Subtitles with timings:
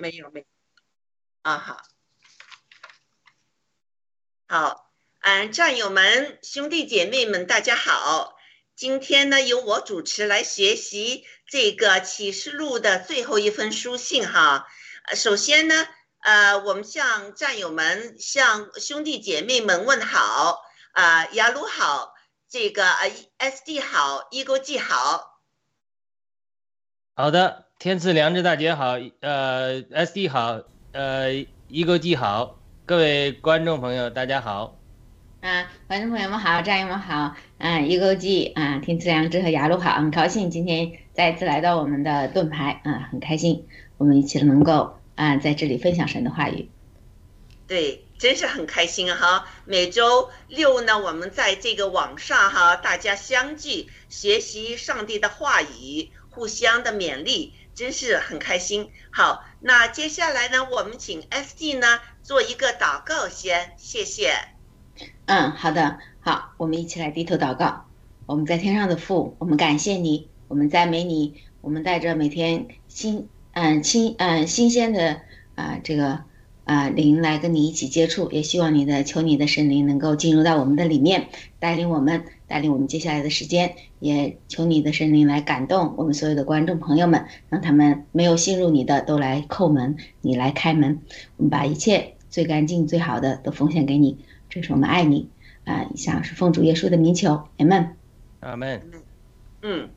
[0.00, 0.46] 没有没，
[1.42, 1.82] 啊好，
[4.48, 4.90] 好，
[5.20, 8.34] 嗯，战友们、兄弟姐妹们，大家好。
[8.74, 14.66] 今天呢，由我主持来学习这个启示录的最后一封书信哈。
[15.14, 15.86] 首先呢，
[16.20, 22.14] 呃，我们向战友们、向兄弟姐妹们问好，啊、雅鲁好，
[22.48, 25.42] 这个呃 SD 好，一勾记好，
[27.14, 30.60] 好的，天赐良知大姐好，呃，SD 好，
[30.92, 31.32] 呃，
[31.68, 34.76] 一勾记好，各位观众朋友大家好。
[35.40, 43.66] 啊，观众朋友们好，战友们好，嗯，一勾记啊，天赐良知和雅鲁好，很高兴今天再次来到我们的盾牌啊，很开心，
[43.96, 46.68] 我们一起能够啊在这里分享神的话语。
[47.66, 49.46] 对，真是很开心哈！
[49.64, 58.90] 每周六呢，我们在这个网上哈，大家相聚学习上帝的话语，互相的勉励，真是很开心。
[59.10, 61.86] 好，那接下来呢，我们请 SD 呢
[62.22, 64.34] 做一个祷告先，谢谢。
[65.24, 67.86] 嗯，好的，好，我们一起来低头祷告。
[68.26, 75.22] 我们在天上的父，我们感谢你，我们赞美你，我们带着每天新嗯新嗯新鲜的
[75.54, 76.20] 啊、这个
[76.64, 91.00] 啊、灵来跟你一起接触，也希望你的求你的神灵能够进入到我们的里面，带领我们，带领我们接下来的时间，也求你的神灵来感动我们所有的观众朋友们，让他们没有信入你的都来叩门，你来开门，
[91.36, 94.18] 我们把一切最干净、最好的都奉献给你。
[94.48, 95.30] 这是我们爱你
[95.64, 97.90] 啊、以上是奉主耶稣的名求，amen。
[98.40, 98.82] 阿门。
[99.62, 99.88] 嗯，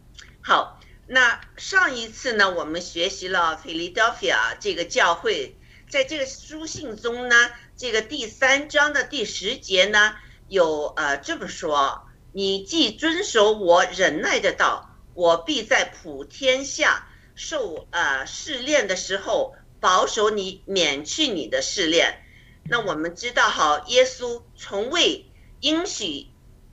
[0.41, 0.79] 好。
[1.05, 5.57] 那上一次呢，我们学习了 Philadelphia 这个教会，
[5.89, 7.35] 在这个书信中呢，
[7.75, 10.13] 这个第三章的第十节呢，
[10.47, 22.25] 有呃这么说：你既遵守我忍耐的道，我必在普天下受呃试炼的时候，保守你，免去你的试炼。
[22.65, 25.25] 那我们知道哈，耶稣从未
[25.59, 26.27] 应许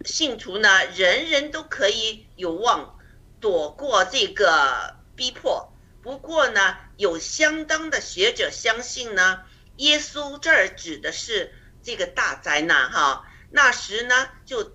[0.04, 2.98] 信徒呢，人人都可以有望
[3.40, 5.72] 躲过这个逼迫。
[6.02, 9.42] 不过呢，有相当的学者相信呢，
[9.76, 11.52] 耶稣这儿指的是
[11.82, 13.26] 这个大灾难哈。
[13.50, 14.72] 那时呢，就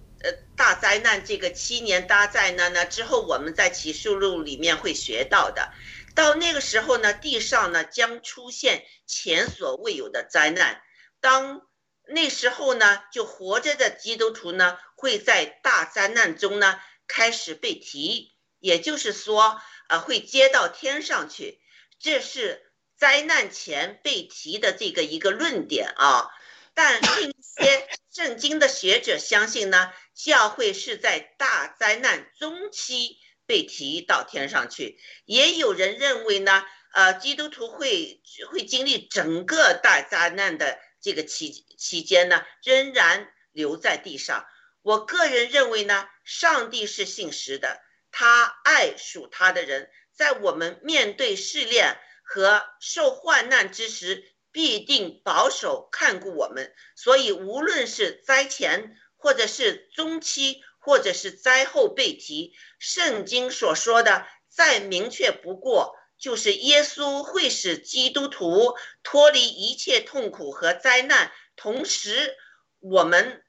[0.96, 5.74] 灾难这个七年大灾难呢之后，我们在启示录里面会学到的。
[6.14, 10.82] 到那个时候呢，地上呢将出现前所未有的灾难。
[11.20, 11.68] 当
[12.08, 19.62] 那时候呢，就活着的基督徒呢会在大灾难中呢开始被提，也就是说。
[19.88, 21.62] 呃，会接到天上去，
[22.00, 26.32] 这是灾难前被提的这个一个论点啊。
[26.74, 34.98] 但另一些圣经的学者相信呢，教会是在大灾难中期被提到天上去。
[35.26, 36.64] 也有人认为呢，
[36.94, 44.48] 呃，基督徒会会经历整个大灾难的这个期期间呢，仍然留在地上。
[44.82, 47.82] 我个人认为呢，上帝是信实的。
[48.12, 56.74] 他爱属他的人，在我们面对试炼和受患难之时，必定保守看顾我们。
[56.96, 58.96] 所以，无论是灾前，
[59.26, 71.32] 或者是中期，或者是灾后被提，圣经所说的再明确不过，就是耶稣会使基督徒脱离一切痛苦和灾难。
[71.56, 72.38] 同时，
[72.80, 73.44] 我们，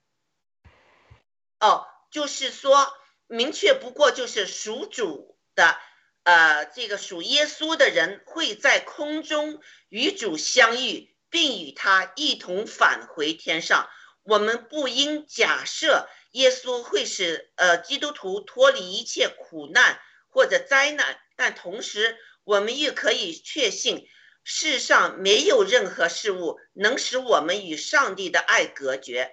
[1.60, 2.90] 哦，就是说。
[3.28, 5.76] 明确不过就是属主的，
[6.22, 13.90] 呃，这个属耶稣的人会在空中与主相遇，并与他一同返回天上。
[14.26, 24.08] 我们不应假设耶稣会使呃基督徒脱离一切苦难或者灾难，但同时我们也可以确信，
[24.44, 29.32] 世上没有任何事物能使我们与上帝的爱隔绝。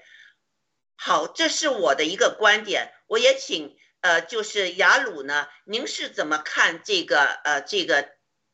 [0.96, 3.76] 好，这是我的一个观点，我也请。
[4.04, 8.10] 呃，就是雅鲁呢，您是怎么看这个呃这个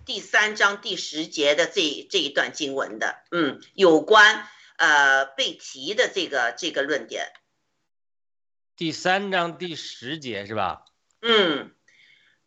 [0.06, 3.15] 第三章第十节的这这一段经文的？
[3.31, 4.47] 嗯，有关
[4.79, 7.31] 呃被提的这个这个论点。
[8.75, 10.85] 第三章第十节是吧？
[11.21, 11.75] 嗯，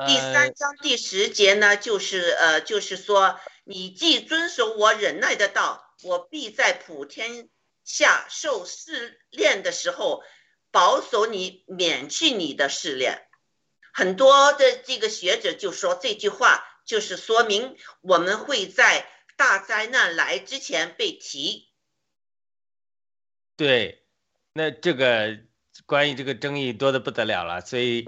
[0.07, 7.49] 第三章第十节呢，就是呃就是说，你既遵守我忍耐的道，我必在普天
[7.85, 10.25] 下受试炼的时候。
[10.75, 13.29] 保守你，免去你的试炼。
[13.93, 21.69] 很多的这个学者就说这句话，就是说明我们会在大灾难来之前被提。
[23.63, 24.01] 对，
[24.55, 25.39] 那这个
[25.87, 28.05] 关于这个争议多的不得了了，所以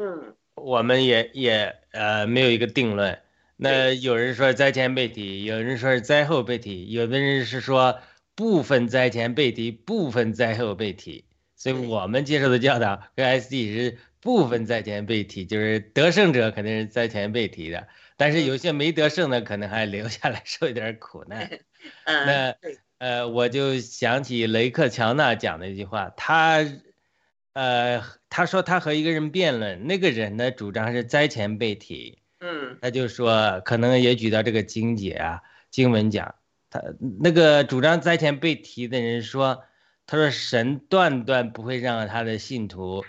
[0.57, 3.17] 我们也也呃没有一个定论。
[3.57, 8.01] 那有人说灾前被提，有人说是灾后被提，有的人是说
[8.35, 11.25] 部分灾前被提，部分灾后被提。
[11.55, 21.49] 所以我们接受的教导跟 SD 是部分灾前被提，就是得胜者肯定是灾前被提的，但是有些没得胜的可能还留下来受一点苦难。
[22.05, 22.57] 那
[23.05, 26.65] 呃，我就想起雷克乔纳讲的一句话，他
[27.53, 36.35] 呃他说他和一个人辩论，那个人呢主张是灾前被提，嗯，他就说可能也举到这个经解啊经文讲，
[36.71, 36.81] 他
[37.21, 39.63] 那个主张灾前被提的人说。
[40.07, 43.03] 他说：“神断断不会让他的信徒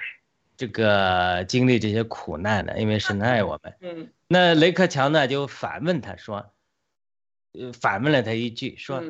[0.56, 4.08] 这个经历这些苦难的，因为神爱我们。”嗯。
[4.30, 6.54] 那雷克乔呢就反问他说
[7.52, 9.04] ：“呃，反问了他一句，说，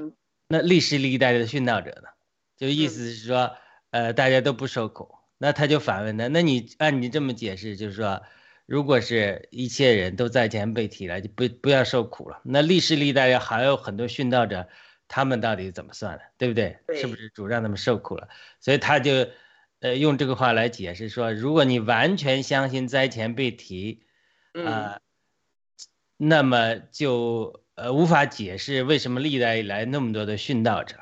[0.47, 2.09] 那历史历代的殉道者呢？
[2.57, 3.55] 就意思是说，
[3.91, 5.15] 呃，大家都不受苦。
[5.37, 8.21] 那他就反问他：那你按你这么解释，就是说，
[8.65, 12.41] 如果是一切人都在前被提了，就不不要受苦了。
[12.43, 14.67] 那历史历代还有很多殉道者。”
[15.07, 16.79] 他们到底怎么算的，对不对？
[16.99, 18.27] 是不是主让他们受苦了？
[18.59, 19.11] 所以他就，
[19.79, 24.01] 呃，用这个话来解释说，如果你完全相信灾前被提，
[24.65, 24.99] 啊，
[26.17, 30.97] 那么就呃无法解释为什么历代以来那么多的殉道者。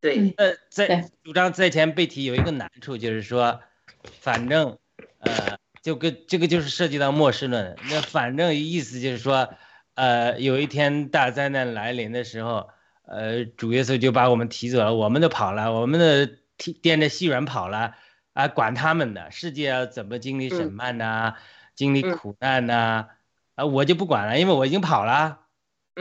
[0.00, 3.60] 对，呃，在主张在前被提有一个难处，就是说，
[4.20, 4.78] 反正，
[5.18, 7.76] 呃，就跟这个就是涉及到末世论。
[7.90, 9.54] 那反正意思就是说，
[9.94, 12.70] 呃，有一天大灾难来临的时候。
[13.06, 17.96] 呃，主耶稣就把我们提走了，我们都跑了，我们的提掂着细软跑了，
[18.34, 21.34] 啊，管他们的世界要怎么经历审判呐，
[21.74, 23.08] 经历苦难呐，
[23.56, 25.40] 啊，我就不管了，因为我已经跑了。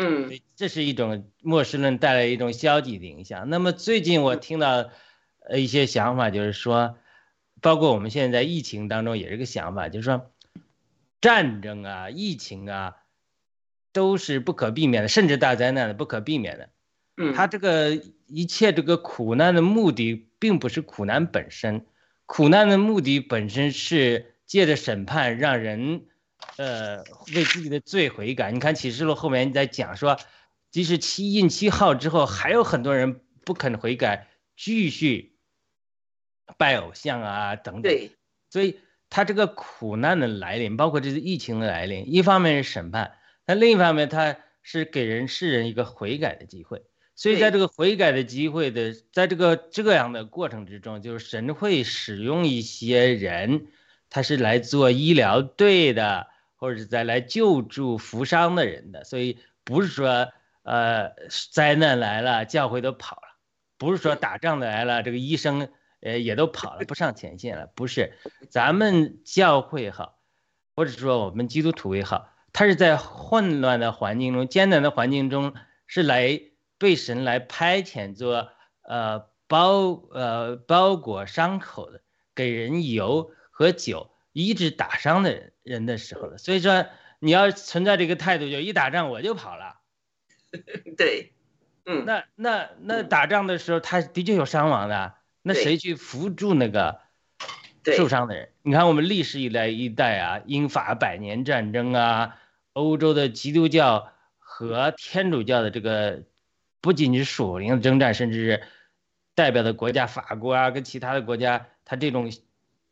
[0.02, 3.50] 嗯，这是一种末世论带来一种消极的影响。
[3.50, 4.92] 那么最近我听到
[5.42, 6.98] 呃一些想法，就是说，
[7.60, 10.32] 包括我们现在在疫情当中也是个想法，就是说，
[11.20, 12.96] 战争啊、疫情啊，
[13.92, 16.70] 都是不可避免的，甚至大灾难的不可避免的。
[17.18, 21.86] 嗯，他这个一切这个苦难的目的，并不是苦难本身，
[22.26, 26.06] 苦难的目的本身是借着审判让人，
[26.58, 27.04] 呃，
[27.36, 28.52] 为自己的罪悔改。
[28.52, 30.20] 你看启示录后面在讲说，
[30.72, 35.38] 即使七印七号之后，还有很多人不肯悔改，继续
[36.58, 37.84] 拜偶像啊等等。
[37.84, 38.12] 对，
[38.50, 38.80] 所以
[39.10, 46.84] 他这个苦难的来临，包括这次疫情的来临，一方面是审判，但另一方面他是给人世人一个悔改的机会。
[47.16, 53.68] 所以在这个悔改的机会的，在这个这样的过程之中，就是神会使用一些人，
[54.10, 56.29] 他是来做医疗队的，
[56.60, 59.04] 或者是在来救助扶伤的人的。
[59.04, 60.28] 所以不是说，
[60.62, 61.12] 呃，
[61.52, 63.38] 灾难来了，教会都跑了；
[63.80, 65.70] 不是说打仗的来了，这个医生
[66.02, 67.72] 呃也都跑了，不上前线了。
[67.74, 68.14] 不是，
[68.52, 70.20] 咱们教会也好，
[70.76, 75.56] 或者说我们基督徒也好，他是在混乱的环境中、艰难的环境中
[75.88, 76.42] 是来。
[76.82, 78.52] 被神来派遣做
[78.84, 82.00] 呃包呃包裹伤口的，
[82.34, 86.86] 给人油和酒医治打伤的人人的时候了，所以说
[87.20, 89.80] 你要存在这个态度，就一打仗我就跑了。
[90.98, 91.34] 对，
[91.86, 97.00] 嗯，那那那打仗的时候，他的确有伤亡的，那谁去扶助那个
[97.84, 98.50] 受伤的人？
[98.62, 102.40] 你看我们历史以来一代啊，英法百年战争啊，
[102.74, 106.24] 欧洲的基督教和天主教的这个。
[106.82, 108.64] 不仅仅是属灵的征战，甚至是
[109.36, 112.32] 代表的国家法国啊，跟其他的国家，他这种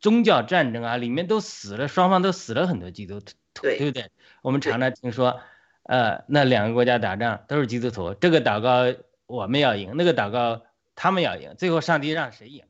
[0.00, 4.10] 宗教战争啊，里面都死了，双方都死了很多基督徒，对不对？
[4.42, 5.40] 我们常常听说，
[5.84, 8.84] 呃，那两个国家打仗都是基督徒，这个祷告
[9.26, 10.62] 我们要赢，那个祷告
[10.94, 12.64] 他们要赢，最后上帝让谁赢？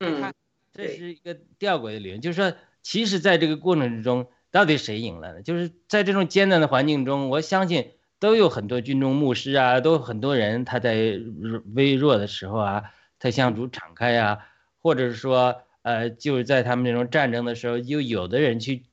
[0.00, 0.32] 嗯，
[0.72, 5.42] 这是一个吊诡的理论，就是说，其实在这个过程之中，到底谁赢了呢？
[5.42, 7.92] 就是在这种艰难的环境中，我相信。
[8.20, 11.18] 都有很多军中牧师啊，都有很多人，他在
[11.74, 12.82] 微弱的时候啊，
[13.18, 14.46] 他向主敞开啊，
[14.82, 18.84] 或者是说，呃，就是在他们那种战争的时候，就有的人去，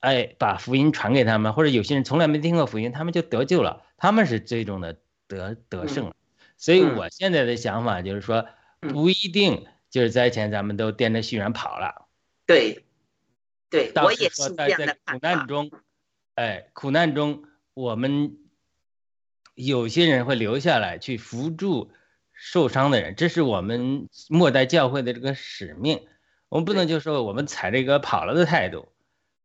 [0.00, 6.14] 哎，把福音传给他们，或者有些人从来没听过福音，他们就得救了，他们是最终的得得胜了。
[6.56, 8.46] 所以我现在的想法就是说，
[8.80, 12.08] 不一定就是灾前咱们都掂着虚然跑了。
[12.46, 12.84] 对，
[13.68, 15.70] 对，我也是在在苦难中，
[16.34, 17.44] 哎，苦难中
[17.74, 18.36] 我们。
[19.56, 21.92] 有些人会留下来去扶助
[22.32, 26.06] 受伤的人，这是我们末代教会的这个使命。
[26.50, 28.92] 我们不能就说我们踩这个跑了的态度。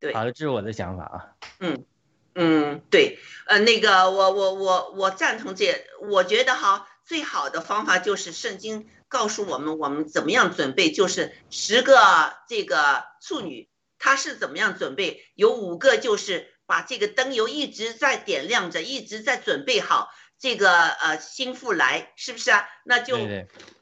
[0.02, 1.16] 对，好了，这是我的想法啊。
[1.60, 1.86] 嗯
[2.34, 16.52] 嗯，对，呃，那个我我我我赞同这，我觉得哈，最好的方法就是圣经告诉我们我们怎么样准备，就是十个这个处女，她是怎么样准备，有五个就是。
[16.68, 20.10] 把这个灯油一直在点亮着，一直在准备好
[20.40, 22.66] 这个呃心腹来，是不是啊？
[22.84, 23.20] 那就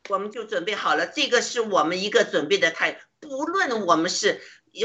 [0.09, 1.07] 我们就准备好了。
[1.07, 4.41] 这个是我们一个准备的态，不论我们是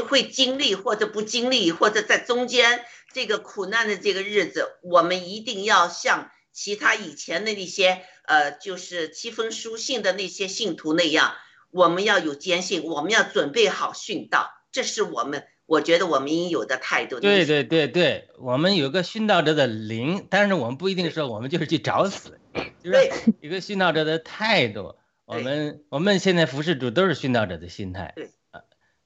[0.07, 11.33] 会经历或者不经历，或者在中间这个苦难的这个日子，我们一定要像其他以前的那些呃，就是七封书信的那些信徒那样，
[11.71, 15.45] 我们要有坚信，我们要准备好殉道，这是我们。
[15.65, 17.19] 我觉得我们应有的态度。
[17.19, 22.39] 对对对对，我们有个殉道者的灵，但是我们不一定说我们就是去找死，
[22.83, 24.95] 就是一个殉道者的态度。
[25.29, 28.31] 我们我们现在服侍主都是殉道者的心态，对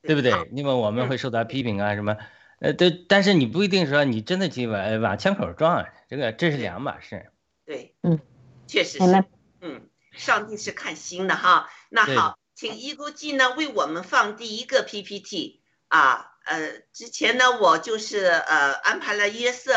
[0.02, 0.32] 对不对？
[0.54, 2.16] 因为我们会受到批评啊什么，
[2.60, 7.30] 呃，对，但是你不一定说你真的去往往枪口撞，这个这是两码事。
[7.66, 8.22] 对，嗯，
[8.68, 9.26] 确实是，
[9.60, 11.70] 嗯，上帝是看心的哈。
[11.90, 16.30] 那好，请一估计呢为我们放第一个 PPT 啊。
[16.46, 19.74] 呃，之前呢，我就是呃安排了约瑟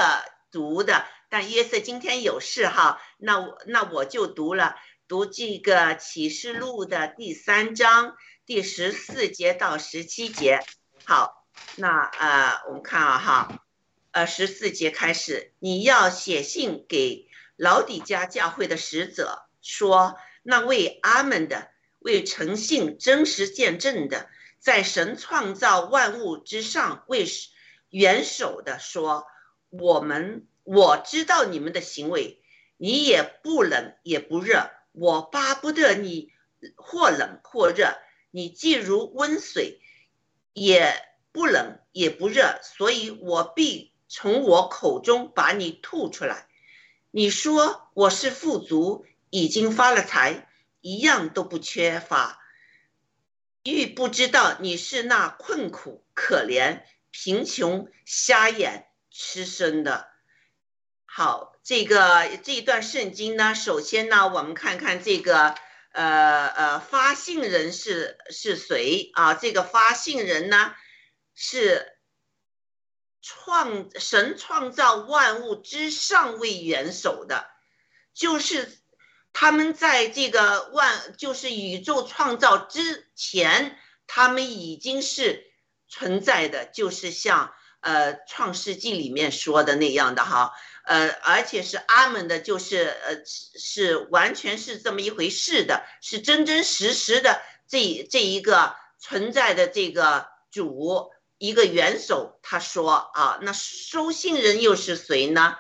[0.53, 4.77] 读的，但约瑟今天有事哈，那我那我就读了
[5.09, 10.59] 读这个启示录的第三章第十四节到十七节。
[11.05, 11.47] 好，
[11.77, 13.63] 那呃我们看啊哈，
[14.11, 21.71] 呃十四节开始，你要写信给老底家教会的使者说，那为阿门的，
[22.01, 24.29] 为诚信真实见证的。
[24.59, 27.27] 在神创造万物之上为
[27.91, 29.25] 元首的说
[29.71, 32.43] ：“我们我知道你们的行为，
[32.77, 34.69] 你也不冷也不热。
[34.97, 36.33] 我巴不得你
[36.75, 37.99] 或冷或热，
[38.31, 39.81] 你既如温水，
[40.55, 40.95] 也
[41.33, 42.59] 不冷也不热。
[42.63, 46.49] 所以我必从我口中把你吐出来。
[47.11, 50.49] 你说我是富足，已经发了财，
[50.81, 52.41] 一样都不缺乏。”
[53.65, 60.09] 欲不知道你是那困苦、可怜、贫穷、瞎眼、吃生的。
[61.19, 65.55] 好，这个这一段圣经呢，首先呢，我们看看这个
[65.93, 69.33] 呃呃，发信人是是谁啊？
[69.33, 70.75] 这个发信人呢，
[71.35, 71.97] 是
[73.23, 77.47] 创神创造万物之上位元首的，
[78.13, 78.77] 就是
[79.33, 85.51] 他们在这个万就是宇宙创造之前，他们已经是
[85.89, 90.53] 存在的，就是像呃创世纪里面说的那样的哈。
[90.87, 102.39] 呃，而且是阿门的，就是呃，是完全是这么一回事的，是真真实实的这这一个存在的这个主一个元首。
[102.41, 105.57] 他说啊，那收信人又是谁呢？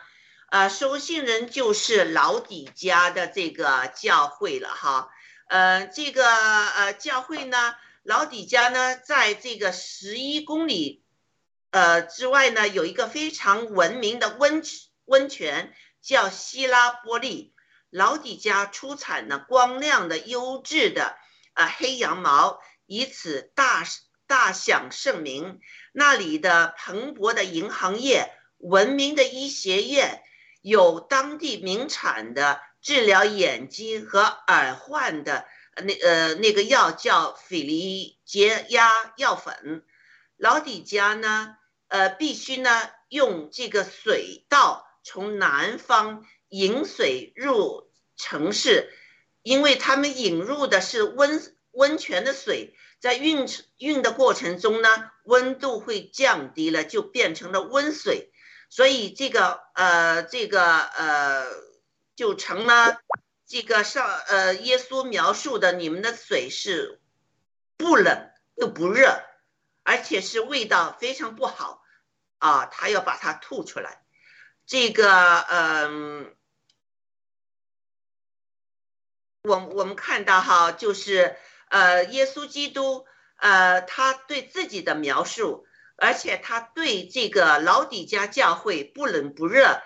[0.48, 5.10] 呃，收信人就是老底家的这个教会了哈。
[5.48, 11.02] 呃，这个呃教会呢，老底家呢，在这个十一公里
[11.70, 14.86] 呃之外呢，有一个非常文明的温泉。
[15.06, 17.54] 温泉叫希拉波利，
[17.90, 21.16] 老底家出产呢光亮的优质的
[21.54, 23.84] 啊黑羊毛，以此大
[24.26, 25.60] 大享盛名。
[25.92, 30.22] 那里的蓬勃的银行业，文明的医学院，
[30.60, 35.46] 有当地名产的治疗眼睛和耳患的
[35.82, 39.84] 那呃那个药叫斐利杰压药粉。
[40.36, 41.56] 老底家呢
[41.88, 44.85] 呃必须呢用这个水稻。
[45.06, 48.92] 从南方引水入城市，
[49.42, 51.40] 因为他们引入的是温
[51.70, 53.46] 温泉的水，在运
[53.78, 54.88] 运的过程中呢，
[55.22, 58.32] 温度会降低了，就变成了温水，
[58.68, 61.46] 所以这个呃这个呃
[62.16, 62.98] 就成了
[63.46, 67.00] 这个上呃耶稣描述的你们的水是
[67.76, 69.22] 不冷又不热，
[69.84, 71.80] 而且是味道非常不好
[72.38, 74.02] 啊，他要把它吐出来。
[74.66, 75.08] 这个，
[75.48, 76.34] 嗯，
[79.42, 81.36] 我我们看到哈，就是
[81.68, 89.80] 呃，耶稣基督，呃，他对自己的描述，而且他对这个老底家教会不冷不热，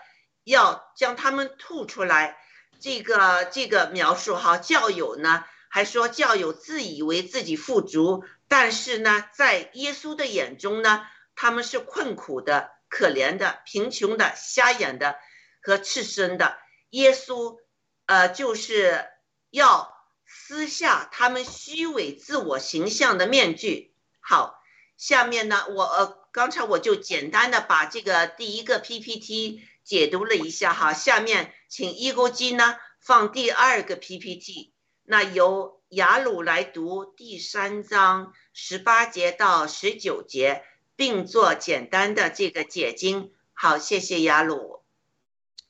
[0.45, 2.39] 要将他们吐出来，
[2.81, 12.71] 这个这个描述哈，教友呢还说教友自以为自己富足，但是呢，在耶稣的眼中呢，他们是困苦的。
[12.91, 15.17] 可怜的、贫穷的、瞎眼的
[15.63, 16.59] 和赤身的，
[16.91, 17.57] 耶稣，
[18.05, 19.07] 呃，就是
[19.51, 19.95] 要
[20.27, 23.95] 撕下他们虚伪自我形象的面具。
[24.21, 24.61] 好，
[24.97, 30.93] 下面呢，我呃，刚才我就简单的把这个第一个 PPT 解读了一下哈。
[30.93, 34.75] 下面请一钩机呢放第二个 PPT，
[35.05, 40.65] 那由雅鲁来读第三章十八节到十九节。
[41.01, 43.33] 并做简单的这个解经。
[43.55, 44.83] 好，谢谢雅鲁。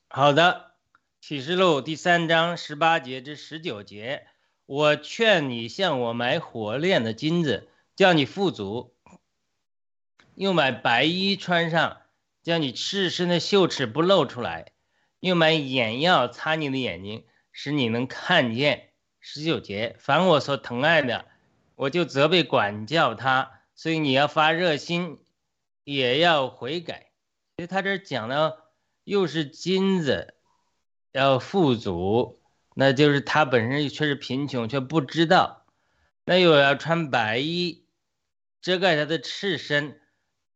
[0.09, 0.73] 好的，
[1.21, 4.27] 启示录第三章十八节至十九节，
[4.65, 8.91] 我劝你向我买火炼的金子，叫你富足；
[10.35, 12.01] 又买白衣穿上，
[12.43, 14.73] 叫你赤身的袖齿不露出来；
[15.21, 18.89] 又买眼药擦你的眼睛，使你能看见。
[19.21, 21.23] 十九节，凡我所疼爱的，
[21.75, 23.60] 我就责备管教他。
[23.81, 25.17] 所以你要发热心，
[25.83, 27.09] 也要悔改。
[27.57, 28.59] 所以他这讲的
[29.03, 30.35] 又是金子，
[31.11, 32.39] 要富足，
[32.75, 35.65] 那就是他本身却是贫穷，却不知道。
[36.25, 37.83] 那又要穿白衣，
[38.61, 39.99] 遮盖他的赤身，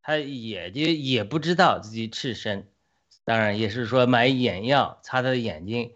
[0.04, 2.70] 他也就也不知道自己赤身。
[3.24, 5.96] 当然也是说买眼药擦他的眼睛，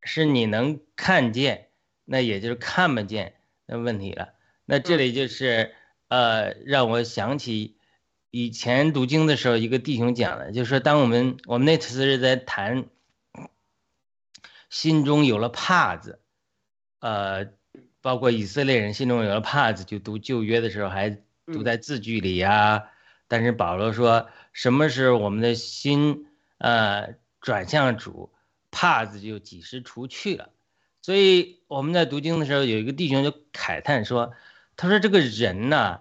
[0.00, 1.68] 是你能看见，
[2.06, 3.34] 那也就是看不见
[3.66, 4.32] 的问题了。
[4.64, 5.74] 那这里就是。
[6.08, 7.76] 呃，让我想起
[8.30, 12.86] 以前读经的时候，一个弟兄讲的，就是说，当我们我们那次是在谈
[14.68, 16.20] 心中有了帕子，
[17.00, 17.46] 呃，
[18.00, 21.10] 包括以色列人心中有了帕子，就读旧约的时候还
[21.46, 22.90] 读在字句里呀。
[23.26, 26.26] 但是保罗说，什么时候我们的心
[26.58, 28.32] 呃转向主，
[28.70, 30.50] 帕子就几时除去了。
[31.02, 34.32] 所以我们在读经的时候，有一个弟兄就慨叹说。
[34.76, 36.00] 他说：“这个人呢，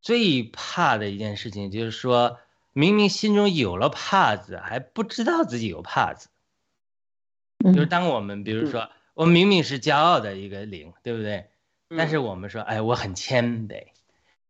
[0.00, 2.38] 最怕的一件事情就是说，
[2.72, 6.28] 明明心中有了怕子，还不知道自己有怕子。
[7.64, 11.48] 就是当我们比如说，我明明是骄傲的一个灵，对不对？
[11.96, 13.86] 但是我们说，哎，我很谦卑。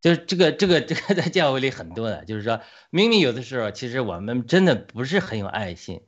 [0.02, 6.02] 就是这个这个这个在教会里很多的，就是说明明有的时候，其实我们真的不是很有爱心，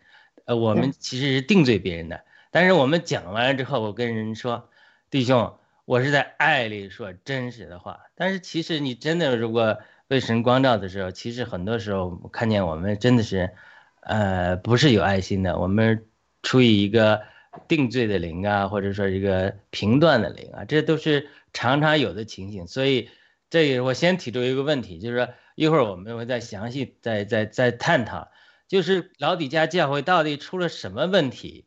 [0.44, 2.24] 呃，我们其实是定罪别人的。
[2.50, 4.68] 但是我们讲完了之后，我跟人说，
[5.08, 13.54] 弟兄。”我是在爱里说真实的话，但是其实你真的如果被神光照的时候，其实很多时候看见我们真的是，
[14.00, 16.06] 呃，不是有爱心的，我们
[16.42, 17.22] 出于一个
[17.68, 22.66] 定罪的灵啊，或者说一个评断的灵啊，这都是常常有的情形。
[22.66, 23.08] 所以，
[23.48, 28.30] 这也我先提出一个问题，就是说一会儿我们会再详细再再再探讨，
[28.66, 31.64] 就是老底家教会到底出了什么问题？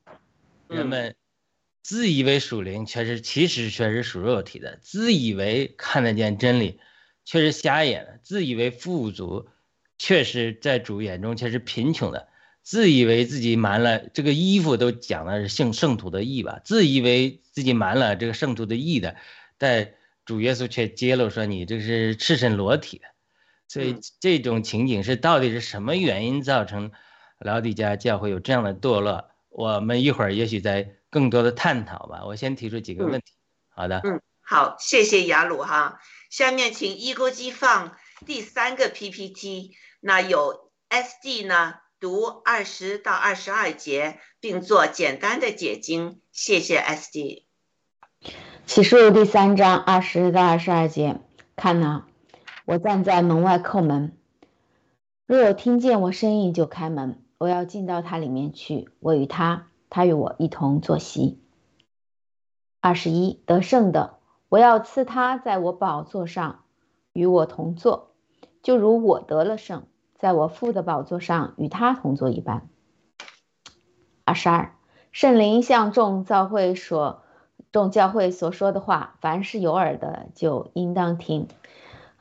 [0.67, 1.15] 人们
[1.83, 6.79] 自以为属灵，却是其实却是属肉体的；自以为看得见真理，
[7.25, 9.47] 却是瞎眼的；自以为富足，
[9.97, 12.27] 却是在主眼中却是贫穷的。
[12.63, 16.61] 自以为自己瞒了这个衣服，都讲的是圣圣徒的义吧？
[16.63, 19.15] 自以为自己瞒了这个圣徒的义的，
[19.57, 19.91] 但
[20.25, 23.05] 主耶稣却揭露说你这是赤身裸体的。
[23.67, 26.91] 所以这种情景是到底是什么原因造成
[27.39, 29.31] 老底家教会有这样的堕落？
[29.49, 32.23] 我们一会儿也许再更多的探讨吧。
[32.25, 33.33] 我先提出几个问题。
[33.69, 35.99] 好的，嗯，好，谢谢雅鲁哈。
[36.31, 37.95] 下面请一锅鸡放
[38.25, 41.75] 第三个 PPT，那有 SD 呢？
[41.99, 46.19] 读二十到二十二节，并做简单的解经。
[46.31, 47.45] 谢谢 S D。
[48.65, 51.19] 启示录第三章二十到二十二节，
[51.55, 52.05] 看呐，
[52.65, 54.17] 我站在门外叩门，
[55.27, 61.39] 若有听见我声音就开门，我要进到他里面去，我与他，他与我一同坐席。
[62.79, 64.15] 二十一得胜的，
[64.49, 66.63] 我要赐他在我宝座上
[67.13, 68.13] 与我同坐，
[68.63, 69.83] 就如我得了胜。
[70.17, 72.69] 在我父的宝座上与他同坐一般。
[74.23, 74.75] 二十二，
[75.11, 77.23] 圣灵向众教会所，
[77.71, 81.47] 众教会所说的话，凡是有耳的就应当听。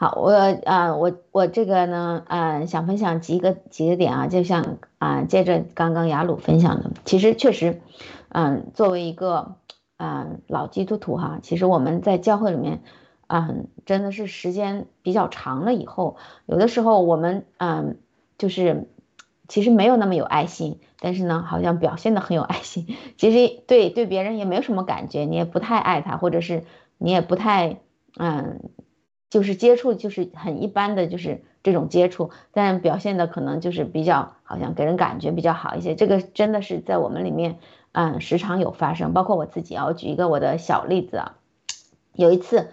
[0.01, 0.31] 好，我
[0.65, 7.83] 啊，我我这个呢，嗯，想分享几个几个点啊，就像啊，接着刚刚雅鲁分享的，其实确实，
[8.31, 9.57] 嗯，作为一个
[9.99, 12.81] 嗯老基督徒哈，其实我们在教会里面。
[13.27, 17.99] 嗯，真的是时间比较长了以后，有的时候我们嗯，
[18.39, 18.89] 就是
[19.49, 22.87] 其实没有那么有爱心，但是呢，好像表现的很有爱心。
[23.19, 26.65] 其实对对别人也没有什么感觉，你也不太爱他，或者是
[26.97, 27.77] 你也不太
[28.19, 28.71] 嗯，
[29.31, 35.95] 就是接触就是很一般的就是这种接触，但表现的可能就是比较好像给人感觉比较好一些。
[35.95, 37.59] 这个真的是在我们里面
[37.93, 39.87] 嗯时常有发生，包括我自己啊。
[39.87, 41.37] 我举一个我的小例子啊，
[42.13, 42.69] 有一次。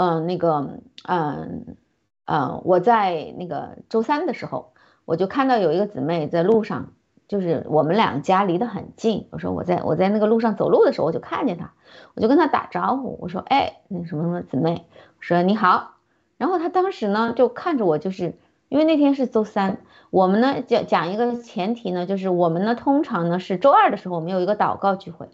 [0.00, 1.76] 嗯，那个，嗯，
[2.24, 4.72] 嗯，我在那个周三的时候，
[5.04, 6.92] 我就看到有一个姊妹在路上，
[7.26, 9.26] 就是我们两家离得很近。
[9.32, 11.72] 我说我在我在那个路上走路的时候，我就看见她，
[12.14, 14.86] 我就跟她打招呼，我说，哎，那什么什么姊妹，
[15.18, 15.97] 我说你好。
[16.38, 18.38] 然后他当时呢就看着我，就是
[18.70, 25.28] 因为那天是周三，我们呢讲讲一个前提呢，就是我们呢通常呢是周二的时候，我们有一个祷告聚会。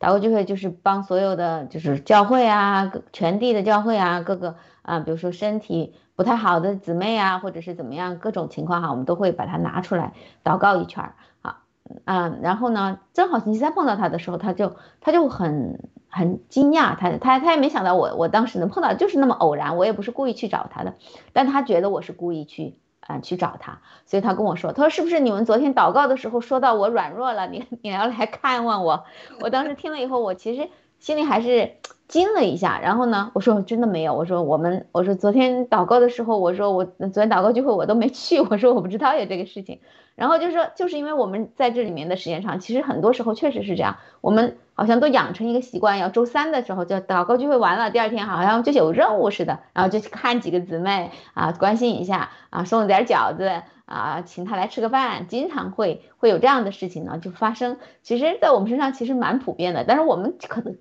[0.00, 11.62] 祷告聚会就是帮所有的就是教会啊，全地的教会啊，各个啊，比如说身体不太好的姊妹啊，或者是怎么样，各种情况哈，我们都会把它拿出来祷告一圈儿啊，
[12.04, 20.94] 嗯，然后呢，正好星期三碰到他的时候，他就他就很很惊讶，他他他也没想到我我当时能碰到，就是那么偶然，我也不是故意去找他的，
[21.32, 22.76] 但他觉得我是故意去。
[23.00, 29.04] 啊，去找他，所以他跟我说，他说是不是你们昨天祷告的时候说到我软弱了，你你要来看望我？
[29.40, 30.68] 我当时听了以后，我其实
[31.00, 31.72] 心里还是
[32.06, 32.78] 惊了一下。
[32.78, 39.80] 然后呢，我说真的没有，我说我们，我说昨天祷告的时候，我说我昨天祷告聚会我都没去，我说我不知道有这个事情。
[40.14, 57.78] 然后就是说，就是因为我们在这里面的时间长，其实很多时候确实是这样，我们好像都养成一个习惯，要周三的时候就祷告聚会完了，第二天好像就有任务似的，然后就去看几个姊妹啊，关心一下啊，送点饺子啊，请他来吃个饭，经常会会有这样的事情呢，就发生。
[58.02, 60.76] 其实，在我们身上其实蛮普遍的，但是我们可能。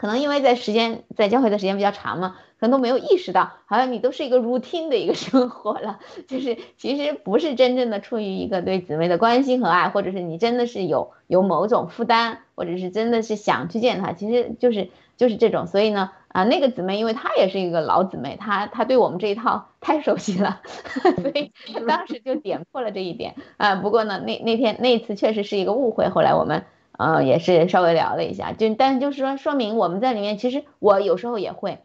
[0.00, 15.66] 可能因为在时间在教会的时间比较长嘛，可能都没有意识到，好像你都是一个 routine 的一个 生活了，就是其实不是真正的出于一个对姊妹的关心和爱，或者是你真的是有有某种负担，或者是真的是想去见他，其实就是就是这种。
[15.66, 20.62] 所以呢，啊，那个姊妹，因为她也是一个老姊妹，她她对我们这一套太熟悉了，
[21.20, 21.52] 所以
[21.86, 23.74] 当时就点破了这一点啊。
[23.74, 26.64] 不过呢，那那天那次确实是一个误会，后来我们。
[27.00, 31.78] 呃，也是稍微聊了一下，就但就是说，说明我们在里面，其实我有时候也会，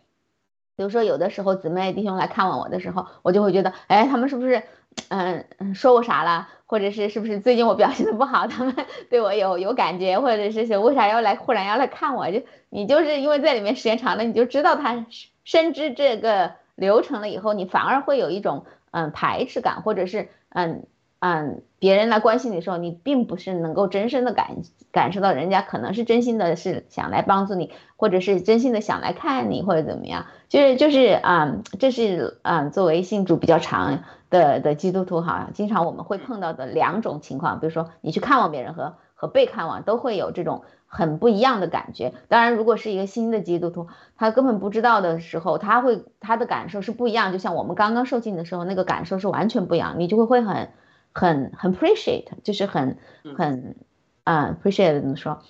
[0.75, 4.63] 比如说有的时候姊妹弟兄来看望我的时候，我就会觉得，哎，他们是不是，
[5.07, 8.75] 嗯嗯，说我啥了，或者是是不是最近我表现的不好， 他们
[9.09, 12.29] 对我有有感觉，或者是为啥要来忽然要来看我？
[12.29, 15.05] 就你就是因为在里面时间长了，你就知道他
[15.45, 20.83] 深知这个流程了以后，你反而会有一种嗯排斥感，或者是嗯。
[21.19, 24.57] 嗯，别人来关心你的时候，你并不是能够真身的感
[24.91, 33.99] 感受到人家可能是真心的，是想来帮助你，或者是真心的想来看你，或者怎么样，就是就是啊，这是啊，作为信主比较长
[34.31, 42.13] 的的基督徒哈，经常我们会碰到的两种情况，比如说你去看望别人和和被看望都会有这种很不一样的感觉。
[42.29, 47.31] 当然，如果是一个新的基督徒，他根本不知道的时候，他会他的感受是不一样。
[47.31, 50.69] 就像我们刚刚受浸的时候，那个感受是完全不一样，你就会会很
[51.15, 52.99] 很很 appreciate，就是很
[53.35, 53.75] 很
[54.23, 55.41] 啊 appreciate 怎么说，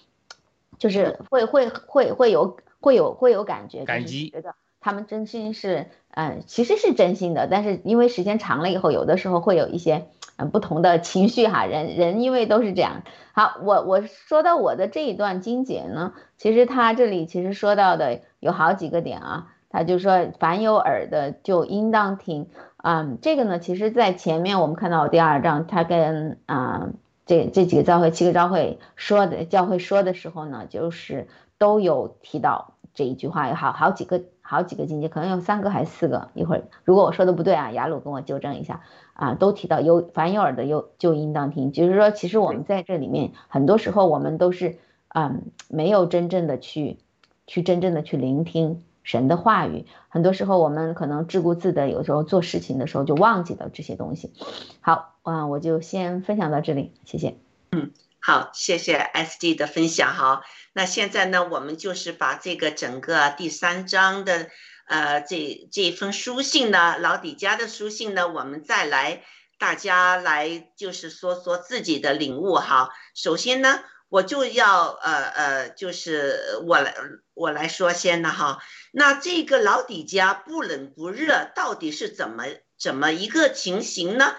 [0.78, 10.08] 就是会会会会有会有会有感觉，感激，觉得他们真心是嗯其实是真心的，但是因为时间长了以后，有的时候会有一些。
[10.38, 13.04] 嗯，不同的情绪哈，人人因为都是这样。
[13.32, 22.50] 好，我我说到我的这一段经节呢，其实他这里其实说到的有好几个点啊，他就说凡有耳的就应当听。
[22.88, 26.90] 嗯，这个呢，其实在前面我们看到第二章，他跟啊
[27.26, 36.30] 这这几个教会七个教会说的教会说的时候呢，就是都有提到这一句话，有好好几个好几个境界，可能有三个还是四个。
[36.36, 38.82] 一会儿如果我说的不对啊，雅鲁跟我纠正一下。
[39.14, 41.72] 啊，都提到有凡有耳的，有就应当听。
[41.72, 47.00] 就是说，其实我们在这里面，很多时候我们都是，嗯，没有真正的去，
[47.48, 49.86] 去真正的去聆听神的话语。
[50.10, 54.34] 很多时候我们可能自顾自的，有时候做事情的时候就忘记了这些东西。
[54.82, 57.38] 好，嗯，我就先分享到这里，谢谢。
[57.72, 60.42] 嗯，好，谢谢 S D 的分享哈。
[60.74, 64.50] 那现在呢，我们就是把这个整个第三章的。
[64.88, 69.24] 呃，这这封书信呢，老底家的书信呢，我们再来，
[69.58, 72.90] 大家来就是说说自己的领悟哈。
[73.16, 76.96] 首先呢，我就要呃呃，就是我来
[77.34, 78.60] 我来说先的哈。
[78.92, 82.46] 那这个老底家不冷不热，到底是怎么
[82.80, 84.36] 怎么一个情形呢？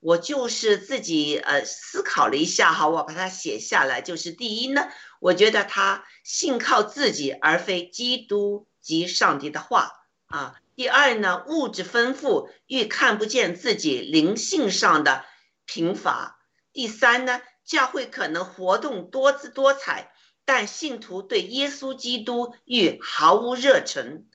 [0.00, 4.00] 我就是自己呃思考了一下哈，我把它写下来。
[4.00, 4.88] 就是第一呢，
[5.20, 8.66] 我觉得他信靠自己，而非基督。
[8.80, 9.92] 及上帝的话
[10.28, 10.54] 啊。
[10.74, 15.26] 第二呢，物质丰富愈看不见自己灵性上的
[15.66, 16.38] 贫乏。
[16.72, 20.12] 第三呢，教会可能活动多姿多彩，
[20.44, 24.26] 但信徒对耶稣基督愈毫无热忱。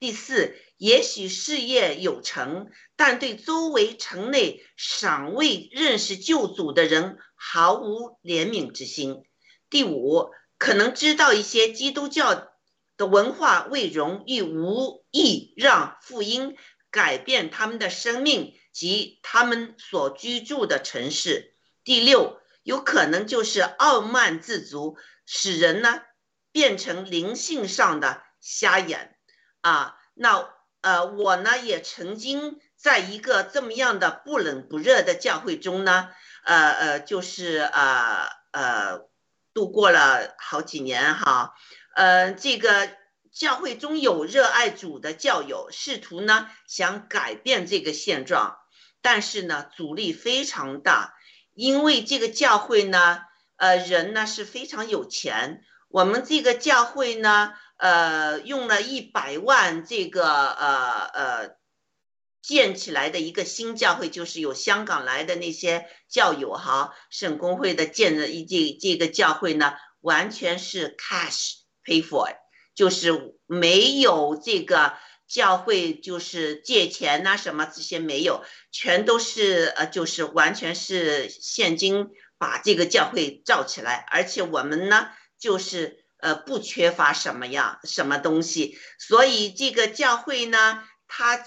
[0.00, 9.22] 第四，也许事业有成，但对周围城内尚未认识救主的人毫无怜悯之心。
[9.70, 12.48] 第五，可能知道一些基督教。
[12.96, 16.56] 的文化未容，亦无意让福音
[16.90, 21.54] 改变他们的生命及他们所居住的城市。
[21.84, 26.02] 第六，有可能就是傲慢自足，使人呢
[26.52, 29.16] 变成灵性上的瞎眼
[29.62, 29.96] 啊。
[30.12, 30.50] 那
[30.82, 36.10] 呃，我呢也曾经在一个这么样的不冷不热的教会中呢，
[36.44, 39.00] 呃呃，就是呃呃，
[39.54, 41.54] 度过了好几年哈。
[41.94, 42.90] 呃，这个
[43.32, 48.58] 教会中有热爱主的教友，试图呢想改变这个现状，
[49.00, 51.14] 但是呢阻力非常大，
[51.58, 53.18] 因为这个教会呢，
[53.56, 55.62] 呃，人呢是非常有钱。
[55.88, 61.56] 我们这个教会呢，呃，用了一百万这个呃呃
[62.40, 71.54] 建起来的一个新教会，就是有香港来的那些教友哈，圣公会的建的这这个教会呢，完全是 cash。
[71.88, 72.36] pay for，
[72.74, 74.92] 就是没有这个
[75.28, 91.44] 教会，就是借钱呐什么这些没有，全都是呃，就是完全是现金把这个教会造起来，而且我们呢，就是呃不缺乏什么样什么东西，所以这个教会呢，它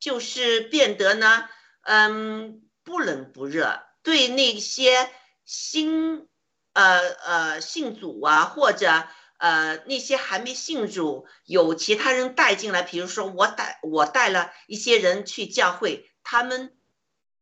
[0.00, 1.48] 就是变得呢，
[1.82, 5.08] 嗯，不冷不热，对那些
[5.44, 6.26] 新
[6.72, 9.06] 呃呃信主啊或者。
[9.42, 16.76] 呃，那些还没信主，有其他人带进来，比如说我带我带了一些人去教会，他们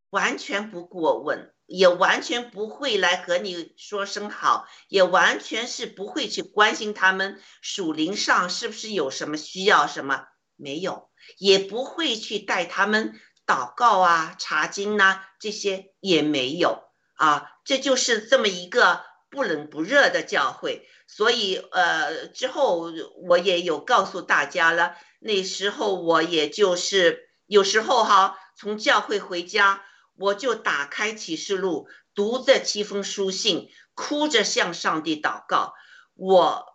[0.09, 10.25] 完全不过问，也完全不会来和你说声好，也完全是不会去关心他们属灵上是不是有什么需要，什么
[10.57, 16.83] 没有，也不会去带他们祷告啊、查经呐，这些也没有。
[17.17, 20.89] 啊，这就是这么一个不冷不热的教会。
[21.07, 24.97] 所以，呃，之后我也有告诉大家了。
[25.19, 29.85] 那时候我也就是有时候哈，从教会回家，
[30.17, 35.75] 我就打开启示录，读这七封书信，哭着向上帝祷告。
[36.15, 36.67] 我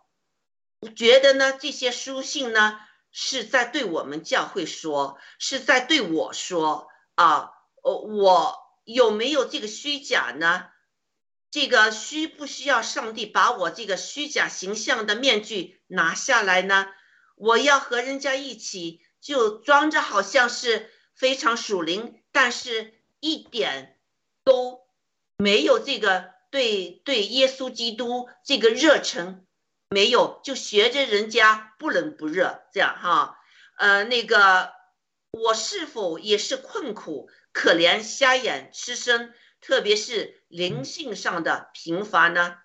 [0.96, 2.78] 觉得呢，这些书信呢
[3.10, 7.52] 是在对我们教会说，是在对我说啊。
[7.82, 10.66] 呃，我有没有这个虚假呢？
[11.56, 16.86] 这个需不需要上帝把我这个虚假形象的面具拿下来呢？
[17.34, 23.98] 我要和人家一起就装着好像是非常属灵，但是一点
[24.44, 24.82] 都
[25.38, 29.46] 没有这个对对耶稣基督这个热忱
[29.88, 33.38] 没有，就学着人家不冷不热这样哈。
[33.78, 34.74] 呃，那个
[35.30, 42.58] 我是否也是困苦、可怜、瞎眼、吃身，特别是灵性上的贫乏呢？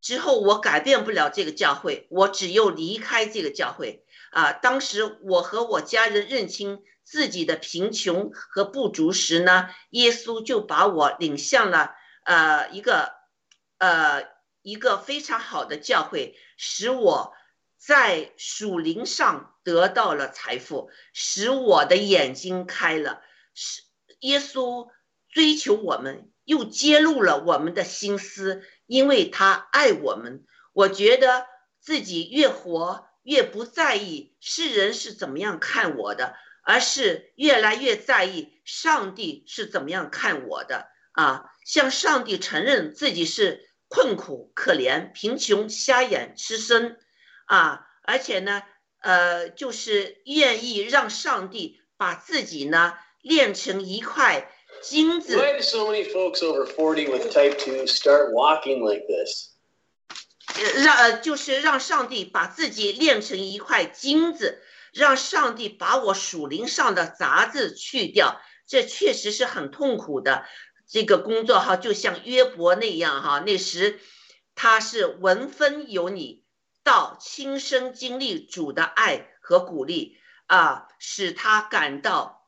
[0.00, 4.52] 之后我改变不了这个教会，我只有离开这个教会啊。
[4.52, 13.12] 当时我和我家人认清自己的贫穷和不足时呢，耶稣就把我领向了呃一个
[13.76, 14.24] 呃
[14.62, 17.34] 一个非常好的教会，使我
[17.76, 23.22] 在属灵上得到了财富，使我的眼睛开了。
[23.54, 23.82] 使
[24.20, 24.88] 耶稣
[25.30, 28.62] 追求我们，又揭露了我们的心思。
[28.86, 31.46] 因为他爱我们，我觉得
[31.80, 41.44] 自己越活越不在意世人是怎么样看我的，而是越来越在意上帝是怎么样看我的啊！
[41.64, 46.98] 向上帝承认自己是困苦、可怜、贫穷、瞎眼、吃身
[47.46, 47.86] 啊！
[48.02, 48.62] 而且呢，
[49.02, 54.50] 呃，就是愿意让上帝把自己呢炼成一块。
[54.82, 55.36] 金子。
[55.36, 59.50] Why do so many folks over forty with type two start walking like this？
[60.82, 64.62] 让呃，就是让上帝把自己炼成一块金子，
[64.92, 68.40] 让上帝把我属灵上的杂质去掉。
[68.66, 70.44] 这确实是很痛苦的
[70.88, 74.00] 这个工作哈，就像约伯那样哈，那时
[74.54, 76.44] 他是闻风有你，
[76.82, 82.39] 到亲身经历主的爱和鼓励啊，使他感到。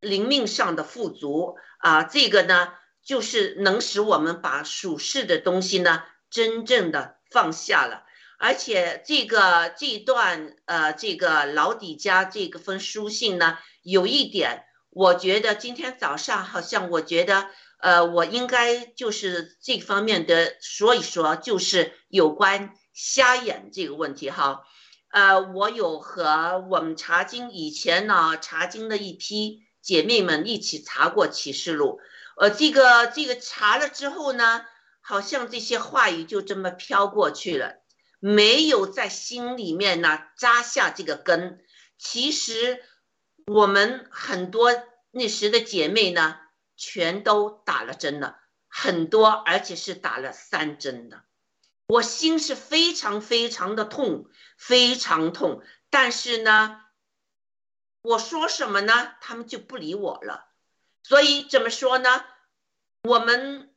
[0.00, 2.72] 灵命上的富足啊，这个呢，
[3.04, 8.04] 就是能使我们把属世的东西呢，真正的放下了。
[8.38, 17.48] 而且这个这段呃，这个老底家这个封书信呢，有一点，我觉得今天早上好像我觉得
[17.80, 24.60] 呃，我应该就是这方面的说一说，就是有关瞎眼这个问题哈。
[25.10, 29.64] 呃，我有和我们查经以前呢查经的一批。
[29.88, 31.98] 姐妹们一起查过启示录，
[32.36, 34.66] 呃，这个这个查了之后呢，
[35.00, 37.76] 好像这些话语就这么飘过去了，
[38.20, 41.64] 没有在心里面呢扎下这个根。
[41.96, 42.84] 其实
[43.46, 44.74] 我们很多
[45.10, 46.36] 那时的姐妹呢，
[46.76, 48.36] 全都打了针了，
[48.68, 51.22] 很多而且是打了三针的。
[51.86, 54.26] 我心是非常非常的痛，
[54.58, 56.82] 非常痛，但是呢。
[58.02, 59.12] 我说什么呢？
[59.20, 60.46] 他们就不理我了。
[61.02, 62.24] 所以怎么说呢？
[63.02, 63.74] 我们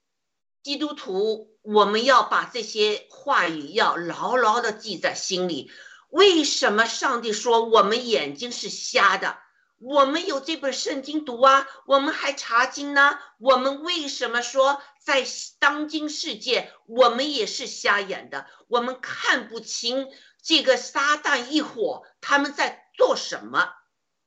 [0.63, 5.71] 基督徒，我们要把这些话语要牢牢的记在心里。
[6.09, 9.37] 为什么上帝说我们眼睛是瞎的？
[9.77, 13.17] 我们有这本圣经读啊，我们还查经呢。
[13.39, 15.25] 我们为什么说在
[15.57, 18.45] 当今世界，我们也是瞎眼的？
[18.67, 20.07] 我们看不清
[20.43, 23.73] 这个撒旦一伙他们在做什么？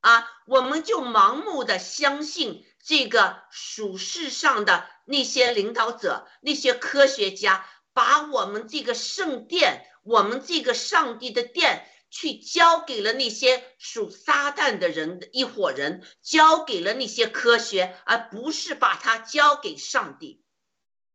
[0.05, 7.65] 啊，我们就盲目的相信这个属世上的那些领导者、那些科学家，
[7.95, 20.45] 把我们这个圣殿、我们这个上帝的殿，去交给了那些属撒旦的人一伙人，交给了那些科学，而不是把它交给上帝。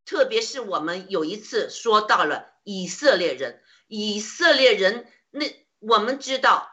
[0.03, 5.45] 特别是我们有一次说到了以色列人，以色列人，那
[5.77, 6.71] 我们知道。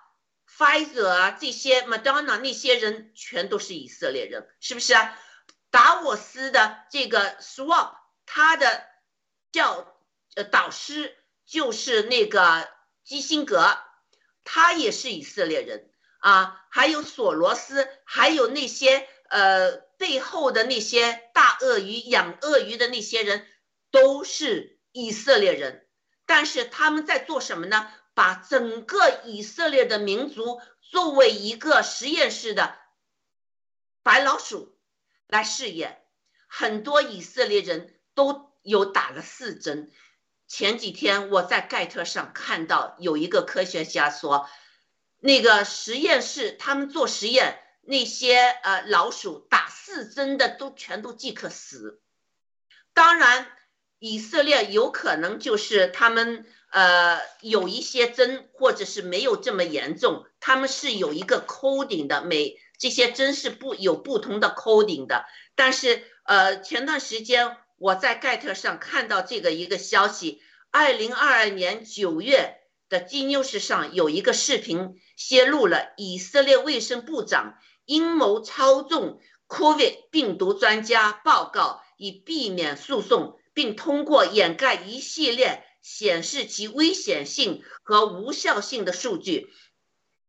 [0.56, 5.18] Pfizer 啊，这些 Madonna 那些人全都是以色列人，是不是啊？
[5.70, 8.86] 达沃斯的这个 Swap，他的
[9.52, 10.00] 教
[10.34, 12.68] 呃导师就是那个
[13.04, 13.76] 基辛格，
[14.44, 15.90] 他也是以色列人
[16.20, 16.64] 啊。
[16.70, 23.46] 还有索罗斯，还有那些呃背后的那些大鳄鱼养鳄鱼的那些人，
[23.90, 25.86] 都是以色列人。
[26.24, 27.92] 但是他们在做什么呢？
[28.16, 32.74] 把整个以色列的民族作为一个实验室的
[34.02, 34.74] 白老鼠
[35.26, 36.02] 来试验，
[36.46, 39.92] 很多以色列人都有打了四针。
[40.48, 44.48] 前几天我在盖特上看到有一个科学家说，
[45.18, 52.00] 那个实验室他们做实验，那些呃老鼠打四针的都全都即刻死。
[52.94, 53.46] 当然，
[54.06, 56.46] 以色列有可能就是他们。
[56.68, 65.24] 呃，有一些针或者是没有这么严重，他们是有一个 coding 的，每这些针是不有不同的 coding 的。
[65.54, 72.58] 但是呃，前段时间我在盖特上看到这个一个消息，二零二二年九月
[72.90, 77.54] 的 G News 上有一个视频泄露了以色列卫生部长
[77.86, 83.38] 阴谋操纵 COVID 病毒专家报告，以避免诉讼。
[83.56, 89.48] 并通过掩盖一系列显示其危险性和无效性的数据，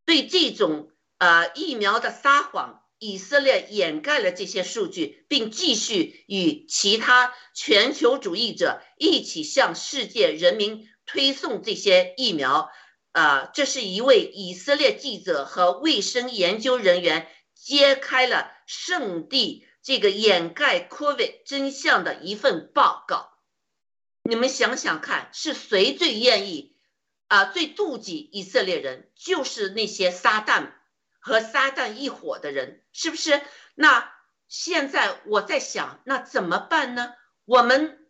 [0.05, 12.71] 对这种呃疫苗的撒谎，以色列掩盖了这些数据，并继续与其他全球主义者一起向世界人民推送这些疫苗。
[13.11, 23.31] 啊，这是一位以色列记者和卫生研究人员揭开了圣地这个掩盖 COVID 真相的一份报告。
[24.21, 26.75] 你们想想看，是谁最愿意
[27.29, 29.09] 啊，最妒忌以色列人？
[29.15, 30.73] 就是那些撒旦
[31.21, 33.41] 和撒旦一伙的人，是不是？
[33.75, 34.13] 那
[34.49, 37.13] 现在我在想，那怎么办呢？
[37.45, 38.09] 我们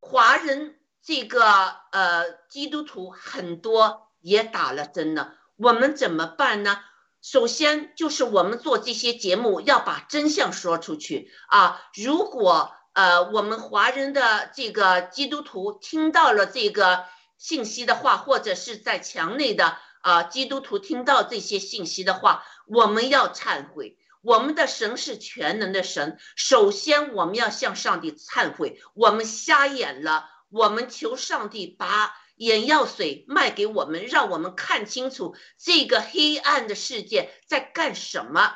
[0.00, 4.04] 华人这个呃基督徒很多。
[4.22, 6.82] 也打了针了，我们怎么办呢？
[7.28, 11.82] 首先就是我们做这些节目要把真相说出去啊！
[11.92, 17.04] 如果呃我们华人的这个基督徒听到了这个
[17.36, 23.98] 信息的话，或者是在墙内的啊基督徒听到这些信息的话，我们要忏悔。
[24.22, 32.14] 我们的神是全能的神，首先我们要向上帝忏悔，我们瞎眼了，我们求上帝把。
[32.36, 38.52] 眼药水卖给我们，让我们看清楚这个黑暗的世界在干什么。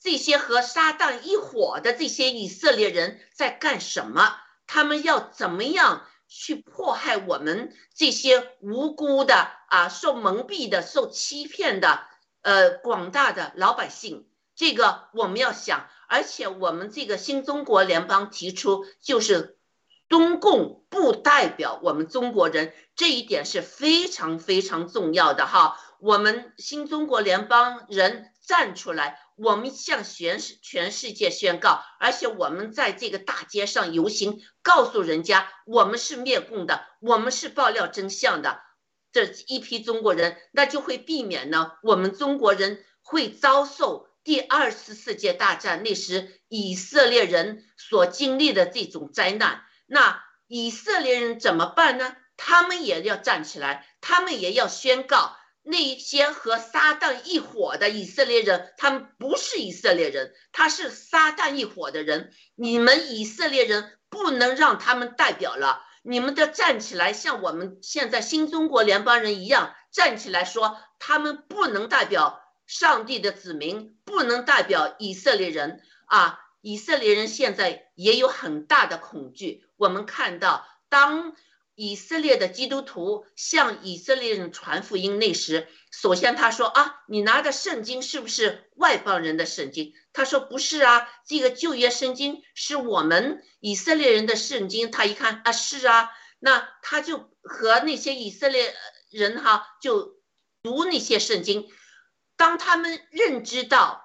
[0.00, 4.36] 这些和撒旦一伙的这些以色列人在干什么？
[4.66, 12.04] 他们要怎么样去迫害我们这些无辜的啊，受蒙蔽的、受欺骗的
[12.42, 14.28] 呃广大的老百姓？
[14.54, 19.53] 这个我们要想，而且我们这个新中国联邦提出就是。
[20.14, 25.76] 中共不代表我们中国人，这一点是非常非常重要的哈。
[25.98, 38.60] 我们新中国联邦人站出来，我们向全世全世界宣告，而且我们在这个大街上游行，告诉人家我们是灭共的，我们是爆料真相的。
[39.10, 49.62] 这一批中国人，那就会避免呢，我们中国人会遭受第二次世界大战那时以色列人所经历的这种灾难。
[49.86, 52.16] 那以色列人怎么办呢？
[52.36, 62.32] 他们也要站起来，他们也要宣告那些和撒旦一伙的以色列人，他们不是以色列人，他是撒旦一伙的人。
[62.54, 76.40] 你们以色列人不能让他们代表了，你们得站起来，像我们现在新中国联邦人一样站起来说，他们不能代表上帝的子民，不能代表以色列人啊。
[76.60, 79.63] 以色列人现在也有很大的恐惧。
[79.76, 81.34] 我们看到，当
[81.74, 98.74] 以色列的基督徒向以色列人传福音那时，首先他说：“啊，你拿的圣经是不是外邦人的圣经？”他说：“不是啊，这个旧约圣经是我们以色列人的圣经。”他一看啊，是啊，那他就和那些以色列
[99.10, 100.14] 人哈就
[100.62, 101.68] 读那些圣经。
[102.36, 104.02] 当他们认知到。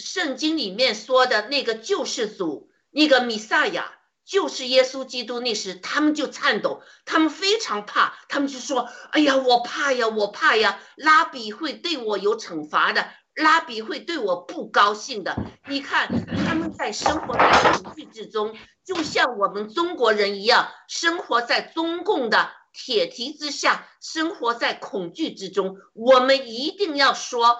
[0.00, 3.97] 圣经里面说的那个救世主，那个弥赛亚，
[4.28, 5.40] 就是耶稣基督。
[5.40, 10.78] 那时他们就颤抖，他们非常怕，他们就说：“哎呀，我怕呀，我怕呀！
[10.96, 15.34] 拉比会对我有惩罚的，拉比会对我不高兴的。”
[15.66, 16.08] 你看，
[16.46, 18.54] 他们在生活在恐惧之中，
[18.84, 25.76] 就像我们中国人一样，生活在中共的铁蹄之下，生活在恐惧之中。
[25.94, 27.58] 我们一定要说。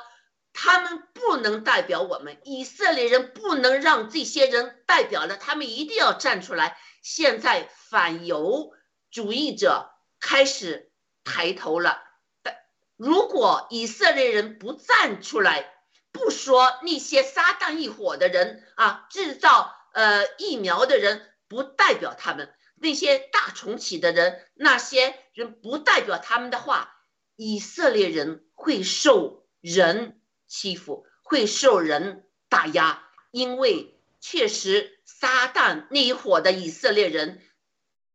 [0.60, 5.36] 他们不能代表我们以色列人，不能让这些人代表了。
[5.36, 6.76] 他们一定要站出来。
[7.00, 8.72] 现在反犹
[9.12, 9.88] 主义者
[10.18, 10.90] 开始
[11.22, 12.02] 抬头了。
[12.42, 12.56] 但
[12.96, 15.72] 如果以色列人不站出来，
[16.10, 26.96] 不说那些撒旦一伙的人啊，制造呃疫苗的人不代表他们，那些大重启的人，那些人不代表他们的话，
[27.36, 30.17] 以色列人会受人。
[30.48, 37.42] 欺负会受人打压，因为确实撒旦那一伙的以色列人，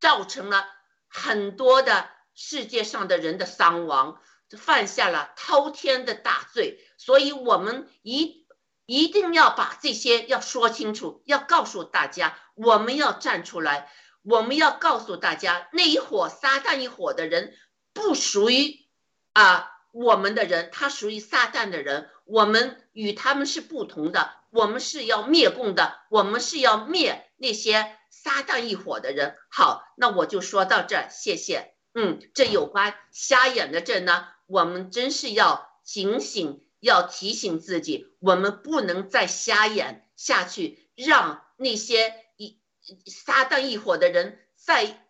[0.02, 0.66] 造成了
[1.08, 4.20] 很多的世界上的人的伤亡，
[4.58, 8.48] 犯下了滔天的大罪，所以我们一
[8.86, 13.92] 一定要把这些要说清楚，要告诉大家，我们要站出来，
[14.24, 17.56] 我们要告诉大家，那一伙撒旦一伙的人
[17.94, 18.88] 不属于
[19.34, 19.70] 啊。
[19.94, 29.38] 我们的人，他属于撒旦的人，我们与他们是不同的，我们是要灭共的，我们是要灭那些撒旦一伙的人。
[29.52, 31.76] 好，那我就说到这儿，谢谢。
[31.94, 42.60] 嗯，这有关瞎眼的这呢，我们真是要警醒，要提醒自己，我们不能再瞎眼下去，让那些一
[43.06, 45.03] 撒旦一伙的人再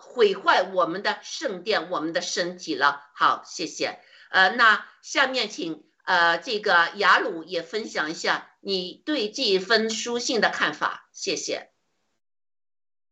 [0.00, 3.02] 毁坏我们的圣殿、我们的身体了。
[3.14, 3.98] 好，谢谢。
[4.30, 11.08] 呃，那下面请呃这个雅鲁也分享一下你对这一封书信的看法。
[11.12, 11.70] 谢谢。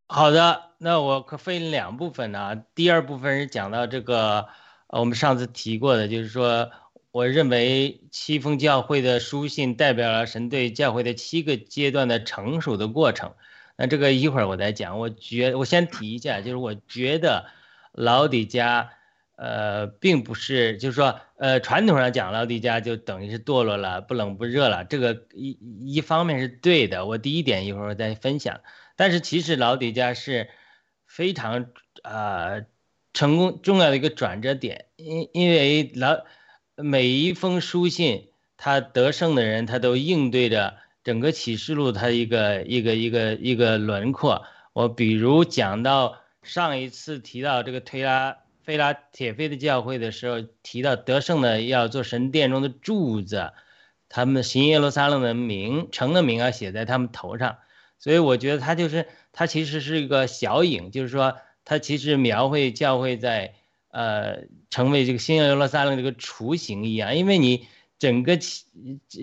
[0.07, 2.57] 好的，那我可分两部分呢。
[2.74, 4.49] 第二部分是讲到这个，
[4.86, 6.70] 呃，我们上次提过的，就是说，
[7.11, 13.34] 我认为七封教会的书信代表了神对教会的七个阶段的成熟的过程。
[13.78, 14.98] 那这个一会儿我再讲。
[14.98, 17.46] 我觉，我先提一下，就是我觉得
[17.92, 18.90] 老底家，
[19.36, 24.84] 呃，并不是，就是说，呃，传统上讲老底家就等于是堕落了，不冷不热了。
[24.84, 25.56] 这个一
[25.94, 27.06] 一方面是对的。
[27.06, 28.60] 我第一点一会儿我再分享。
[28.96, 30.48] 但是其实老底家是
[31.06, 31.66] 非常
[32.02, 32.62] 啊
[33.12, 36.24] 成功重要的一个转折点，因因为老
[36.74, 40.78] 每一封书信，他得胜的人，他都应对着
[41.09, 44.44] 整个启示录它一个一个一个一个轮廓。
[44.74, 53.52] 我比如讲到上一次提到这个推拉菲拉铁菲的教会的时候，提到得胜的要做神殿中的柱子，
[54.11, 57.56] 他们新耶路撒冷的名城的名要写在他们头上。
[57.98, 63.54] 所以我觉得他就是，他其实是一个小影，就是说，他其实描绘教会在，
[63.90, 67.16] 呃，成为这个新耶路撒冷这个雏形一样。
[67.16, 67.66] 因为你
[67.99, 68.64] 整个七，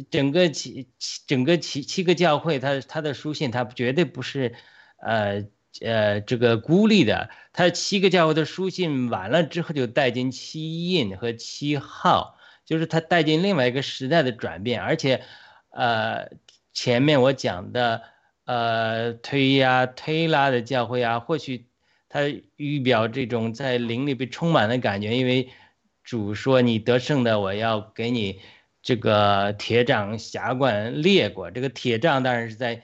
[0.10, 4.56] 整个七七，整个七七个教会，他他的书信，他绝对不是，
[4.98, 5.46] 呃
[5.82, 7.30] 呃，这个孤立的。
[7.54, 14.82] 他七个教会的书信完了之后，就带进七印和七号，就是他带进另外一个时代的转变。
[14.82, 15.24] 而且，
[15.70, 16.30] 呃，
[16.74, 18.04] 前面我讲的。
[18.48, 21.66] 呃，推呀推拉的教会啊，或许
[22.08, 22.22] 它
[22.58, 25.50] 预表这种在灵里被充满的感觉，因为
[26.04, 28.40] 主说你得胜的，我要给你
[28.86, 31.52] 这个铁杖辖管列国。
[31.52, 32.84] 这个铁杖当然是在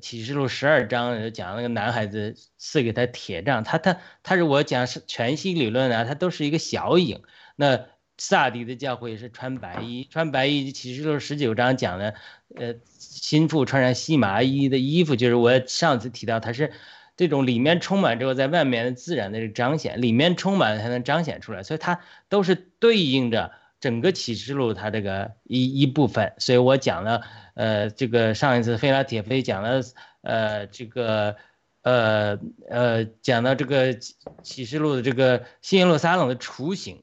[0.00, 7.22] 启示录十二章讲那个男孩子赐给他铁杖，他他他是我讲是全息理论啊，他都是一个小影。
[7.56, 7.86] 那
[8.16, 12.14] 萨迪的教会是穿白衣，穿白衣启示录十九章讲的，
[12.56, 12.74] 呃。
[12.98, 16.72] 心腹穿上细麻衣的衣服，就是我上次提到，他是
[17.16, 23.52] 这种里面充满之后，在外面自然的彰显，里面充满才能彰显出来，所以它都是对应着
[23.82, 26.32] 整个启示录它这个一一部分。
[26.38, 27.20] 所以我讲了，
[27.52, 29.82] 呃，这个上一次菲拉铁菲讲了，
[30.22, 31.36] 呃，这个，
[31.82, 32.38] 呃
[32.70, 33.94] 呃，讲到这个
[34.42, 37.02] 启示录的这个新耶路撒冷的雏形，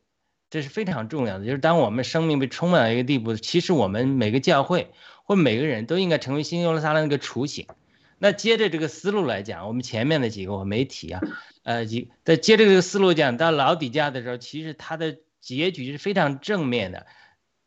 [0.49, 1.45] 这是非常重要的。
[1.45, 4.91] 就是当我们生命被充满到一个地步，其实我们每个教会。
[5.29, 7.67] 或每个人都应该成为新耶路撒冷那个雏形。
[8.17, 11.21] 那接着这个思路来讲，我们前面的几个我没提啊，
[11.61, 11.85] 呃，
[12.23, 17.05] 在接着这个思路讲到老底家的时候，其实它的结局是非常正面的。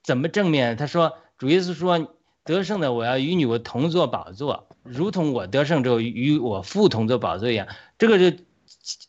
[0.03, 0.77] 怎么正面？
[0.77, 7.69] 他说主耶稣说得胜的我要与你我同坐宝座，如同我得胜之后与我父同坐宝座一样。
[7.99, 8.45] 这个就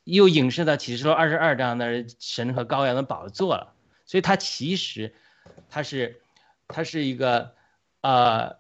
[0.04, 3.74] 又影射到启示录二十二章那神和羔羊的宝座了。
[4.06, 5.14] 所以他其实
[5.70, 6.22] 他是
[6.68, 7.56] 他是一个。
[8.06, 8.58] 呃，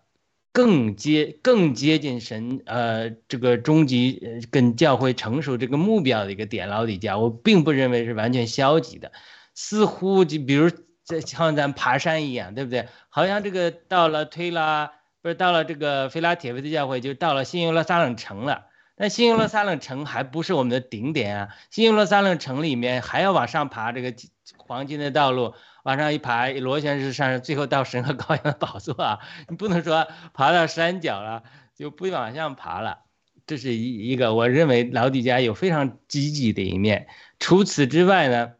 [0.53, 9.11] 更接更接近神，呃，这个终极跟教会成熟这个目标的一个点，老底家，我并不认为是完全消极的，
[9.53, 10.71] 似乎就比如
[11.05, 12.87] 这像咱爬山一样，对不对？
[13.09, 14.91] 好像这个到了推拉，
[15.21, 18.65] 不是到了这个菲拉铁菲的教会，就到了新耶路撒冷城了。
[18.95, 24.13] 但新耶路撒冷城还不是我们的顶点啊，新耶路撒冷城里面还要往上爬，这个
[24.57, 25.53] 黄金的道路。
[25.83, 29.19] 往上一爬，螺旋式上升，最后到神和羔羊的宝座啊！
[29.49, 31.43] 你不能说爬到山脚了
[31.75, 32.99] 就不往上爬了，
[33.45, 37.07] 这是一一个我认为老底家有非常积极的一面。
[37.37, 38.53] 除此之外呢，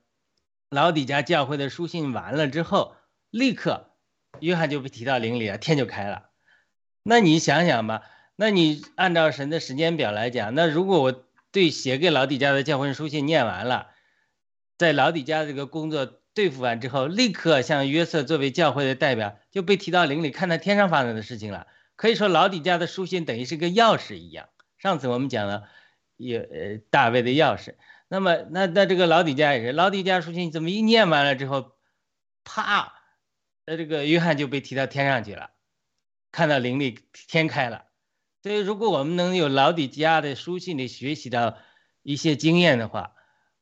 [0.74, 2.96] 老底家教会的书信完了之后，
[3.30, 3.92] 立刻
[4.40, 6.30] 约翰就被提到灵里了，天就开了。
[7.04, 8.02] 那你想想吧，
[8.36, 13.88] 那你按照神的时间表来讲，那如果我对写给老底家的教会书信念完了，
[14.78, 16.20] 在老底家这个工作。
[16.36, 21.68] 对付完之后，立刻像约瑟作为教会的代表就被提到灵里看到天上发生的事情了。
[21.96, 24.50] 可以说老底家的书信等于是个钥匙一样。
[24.80, 25.66] 上次我们讲了，
[26.18, 27.76] 有呃大卫的钥匙。
[28.14, 31.72] 那么那那这个老底家也是，老底家书信怎么一念完了之后，
[32.44, 32.94] 啪，
[33.66, 35.50] 呃这个约翰就被提到天上去了，
[36.32, 37.86] 看到灵里天开了。
[38.44, 41.58] 所以如果我们能有老底家的书信里学习到
[42.04, 43.14] 一些经验的话，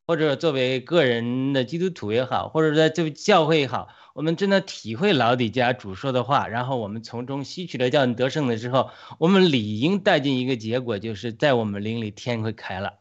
[0.06, 12.98] 或者作为个人的基督徒也好，或者在这个教会也好，我们真的体会老底家主说的话，然后我们从中吸取了教你得胜的时候，我们理应带进一个结果，就是在我们灵里天会开了。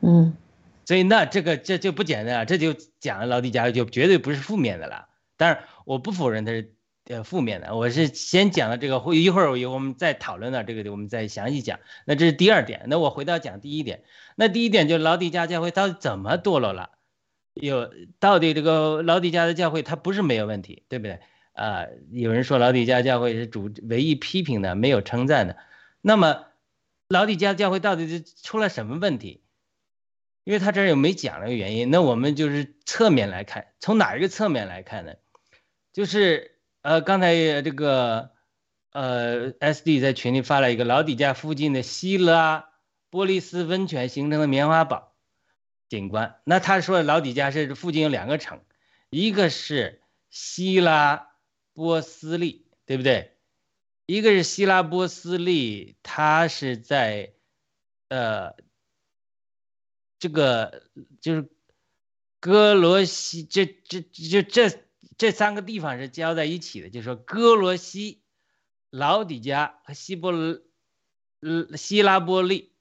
[0.00, 0.36] 嗯，
[0.86, 5.08] 所以那这个这就不简单了，这就讲老底家就绝对不是负面的了。
[5.36, 6.74] 当然，我不否认它是
[7.06, 7.74] 呃负面的。
[7.74, 11.80] 我是先讲了这个，一会儿我我们再讨论到这个，我们再详细讲。
[12.06, 12.84] 那这是第二点。
[12.88, 14.04] 那我回到讲第一点。
[14.36, 16.90] 那第一点就是老底家教会到底怎么堕落了？
[17.54, 21.20] 有到底这个老底家的教会它不是没有问题，对不对？
[21.52, 25.56] 啊，有人说老底家教会是主唯一批评的，没有称赞的。
[26.00, 26.46] 那么
[27.08, 29.43] 老底家教会到底是出了什么问题？
[30.44, 35.14] 因为他这儿有没讲那个原因，那我们就是侧面来看，从哪一个侧面来看呢？
[35.90, 38.30] 就是呃，刚才这个
[38.92, 42.68] 呃，SD 在群里发了一个老底家附近的希拉
[43.08, 45.14] 波利斯温泉形成的棉花堡
[45.88, 46.36] 景观。
[46.44, 48.60] 那他说老底家是附近有两个城，
[49.08, 51.28] 一个是希拉
[51.72, 53.38] 波斯利，对不对？
[54.04, 57.32] 一个是希拉波斯利，它是在
[58.08, 58.54] 呃。
[60.24, 60.84] 这个
[61.20, 61.50] 就是
[62.40, 64.70] 哥罗西，这这就这
[65.18, 66.88] 这三个地方是交在一起的。
[66.88, 68.22] 就是说，哥罗西、
[68.88, 70.32] 老底加和西波
[71.40, 72.72] 呃希拉波利，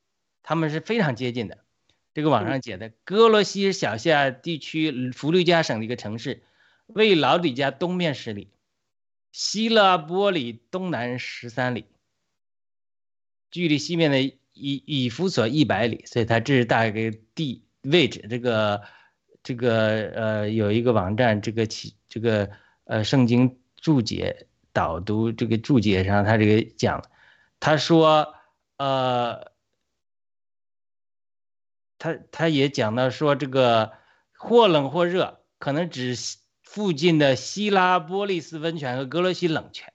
[0.41, 1.66] 他们是非常接近的。
[2.14, 6.44] 这个网上写的，哥罗西是小西亚地区弗吕加省的一个城市，
[6.88, 8.52] 为老底加东面十里，
[9.34, 11.88] 希拉波里东南十三里，
[13.52, 14.38] 距离西面的。
[14.54, 18.26] 以以弗所一百里，所以它这是大概地位置。
[18.30, 18.82] 这个
[19.43, 22.49] 这个呃，有一个网站，这个起这个
[22.86, 27.04] 呃圣经注解导读这个注解上，他这个讲，
[27.60, 28.36] 他说
[28.78, 29.51] 呃，
[31.97, 33.91] 他他也讲到说这个
[34.34, 36.16] 或冷或热，可能指
[36.64, 39.93] 附近的希拉波利斯温泉和格罗西冷泉。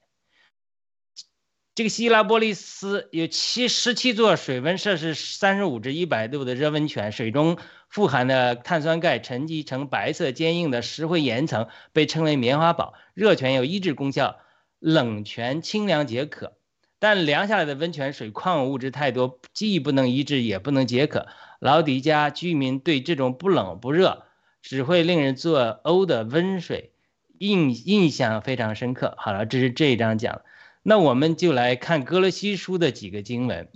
[1.78, 7.56] 这个希拉波利斯有七十七座水温摄氏三十五至一百度的热温泉，水中
[7.88, 12.94] 富含的碳酸钙沉积成白色坚硬的石灰岩层，被称为棉花堡。
[13.14, 14.40] 热泉有抑制功效，
[14.80, 16.54] 冷泉清凉解渴，
[16.98, 21.28] 但凉下来的温泉水矿物质太多，既不能抑制也不能解渴。
[21.60, 24.24] 老迪家居民对这种不冷不热，
[24.62, 26.90] 只会令人作呕的温水
[27.38, 29.14] 印印象非常深刻。
[29.16, 30.42] 好了，这是这一章讲。
[30.88, 33.68] 那我们就来看哥罗西书的几个经文，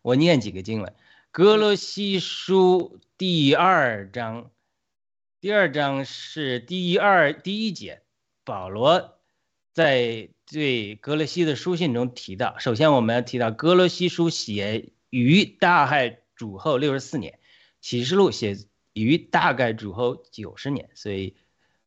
[0.00, 0.94] 我念几个经文。
[1.32, 4.52] 哥罗西书第二章，
[5.40, 8.02] 第二章是第二第一节，
[8.44, 9.18] 保罗
[9.72, 12.60] 在对哥罗西的书信中提到。
[12.60, 17.40] 首先，我们要提到哥罗西书写于大概主后六十四年，
[17.80, 18.56] 启示录写
[18.92, 21.34] 于大概主后九十年，所以，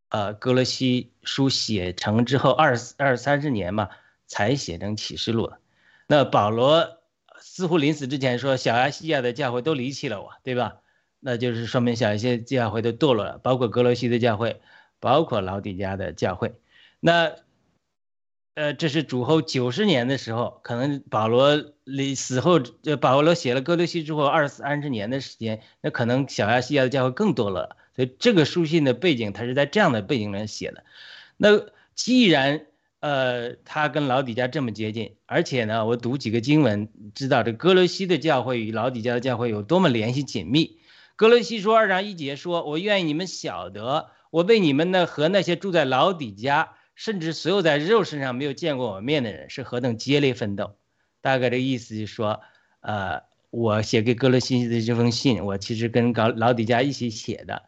[0.09, 3.87] 呃，哥罗西书写成之后二二三十年嘛。
[4.27, 5.51] 才写成启示录
[6.07, 6.99] 那保罗
[7.41, 10.77] 似乎临死之前说：“小亚细亚的教会都离弃了我，对吧？”
[11.19, 14.61] 那就是说明小亚细亚教会都堕落了，包括格罗西的教会，
[14.99, 16.53] 包括老底家的教会。
[16.99, 17.33] 那，
[18.53, 27.75] 呃，这是主后九十年的时候，可能保罗离死后，就保罗写了格罗西之后二三十年的时间，那可能小亚细亚的教会更多了。
[27.95, 30.83] 所以这个书信的背景，他是在这样的背景里写的。
[31.35, 31.65] 那
[31.95, 32.67] 既然
[32.99, 40.79] 呃，他跟老底家这么接近，而且呢，我读几个经文，知道这哥罗西的教会与老底家的教会有多么联系紧密。
[41.15, 50.75] 哥罗西说二章一节说：“我愿意你们晓得，我为你们呢和那些住在老底家，甚至所有在肉身上没有见过我面的人，是何等接力奋斗。”
[51.21, 52.41] 大概这意思就是说，
[52.81, 57.63] 呃，我写给哥罗西的这封信，我其实跟搞老底家一起写的，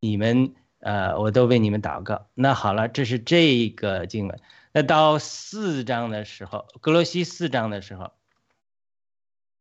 [0.00, 2.28] 你们呃，我都为你们祷告。
[2.34, 4.38] 那好了，这是这个经文。
[4.76, 8.12] 那到四章的时候，格罗西四章的时候，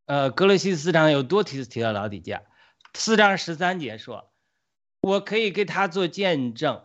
[0.08, 2.44] 呃，格罗西四章有多提提到老底家，
[2.94, 4.30] 四章十三节说，
[5.00, 6.84] 我可以给他做见证，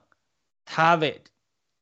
[0.64, 1.24] 他为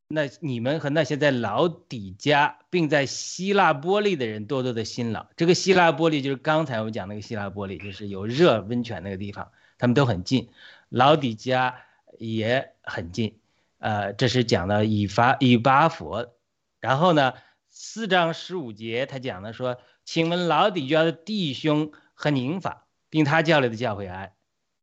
[0.07, 5.27] 那你们和那些在老底家并在希腊玻璃的人多多的辛劳。
[5.37, 10.49] 这个希腊玻璃就是刚才我们讲那个希腊玻璃，就是有热温泉那个地方，他们都很近，
[10.89, 11.83] 老底家
[12.17, 13.37] 也很近。
[13.77, 16.33] 呃，这是讲到以法以巴佛。
[16.79, 17.33] 然后呢，
[17.69, 24.31] 四章十五节他讲的说，请问老底家的弟兄和宁法，并他教来的教会安，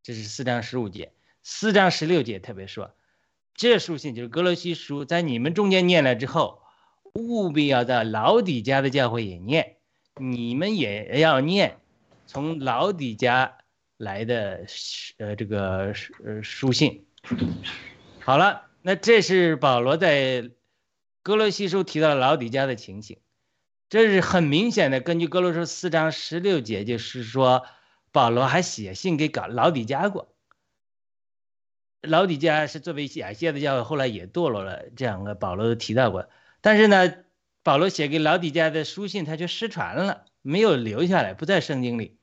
[0.02, 1.12] 这是四章十五节。
[1.42, 2.94] 四章十六节特别说，
[3.54, 6.60] 这书信就是格罗西书，在你们中间念了之后，
[7.14, 9.76] 务必要在老底家的教会也念，
[10.16, 11.78] 你们也要念，
[12.26, 13.56] 从老底家
[13.96, 14.66] 来的
[15.16, 15.94] 呃这个
[16.24, 17.06] 呃书信。
[18.20, 20.50] 好了，那这是保罗在。
[21.26, 23.18] 哥罗西书提到了老底家的情形，
[23.88, 25.00] 这是很明显的。
[25.00, 27.66] 根据哥罗书四章十六节，就是说
[28.12, 30.32] 保罗还写信给搞老底家过。
[32.00, 36.28] 老底家是作为亚细亚的教会，后来也堕落了，这两个保罗都提到过。
[36.60, 37.12] 但是呢，
[37.64, 42.20] 保罗写给老底家的书信，他却失传了，没有留下来，不在圣经里。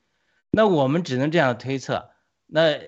[0.50, 2.08] 那我们只能这样推测：
[2.46, 2.80] 那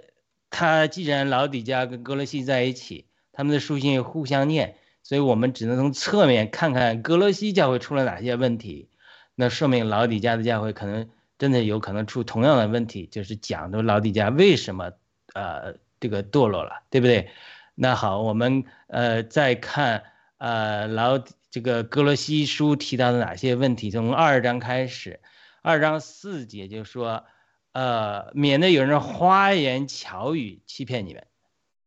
[0.48, 8.88] 他既然老底家跟哥罗西在一起，他们的书信互相念，所以我们只能从侧面看看格罗西教会出了哪些问题。
[9.36, 14.90] 那说明老底家的教会可能真的有可能出同样的问题，就是讲的老底家为什么
[15.32, 17.30] 呃这个堕落了，对不对？
[17.76, 20.02] 那好，我们呃再看
[20.38, 23.92] 呃老这个格罗西书提到的哪些问题？
[23.92, 25.20] 从二章开始，
[25.62, 27.24] 二章四节就说，
[27.70, 31.24] 呃，免得有人花言巧语欺骗你们，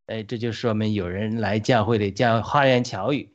[0.10, 3.32] 哎，这就说明有人来教会的叫花言巧语。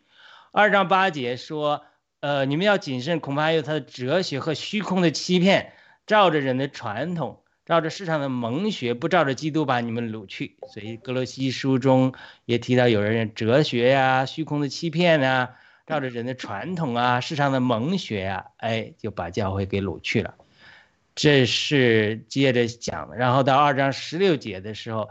[0.52, 1.82] 二章八节说。
[2.20, 5.74] 呃，你们要谨慎，恐怕还有他的哲学和虚空的欺骗，
[6.06, 10.56] 照着人的传统，照着世上的蒙学，不照着基督把你们掳去。
[10.72, 12.14] 所以格罗西书中
[12.46, 15.50] 也提到有人哲学呀、虚空的欺骗啊，
[15.86, 20.32] 照着人的传统啊、世上的蒙学呀，哎，就把教会给掳去了。
[21.14, 25.10] 这是接着讲，然后到二章十六节的时候。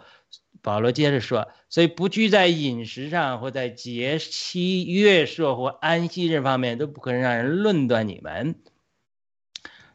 [0.63, 8.55] 保罗接着说：“所以不拘在饮食上，或在节期、月朔或安息日方面，都不可能让人论断你们。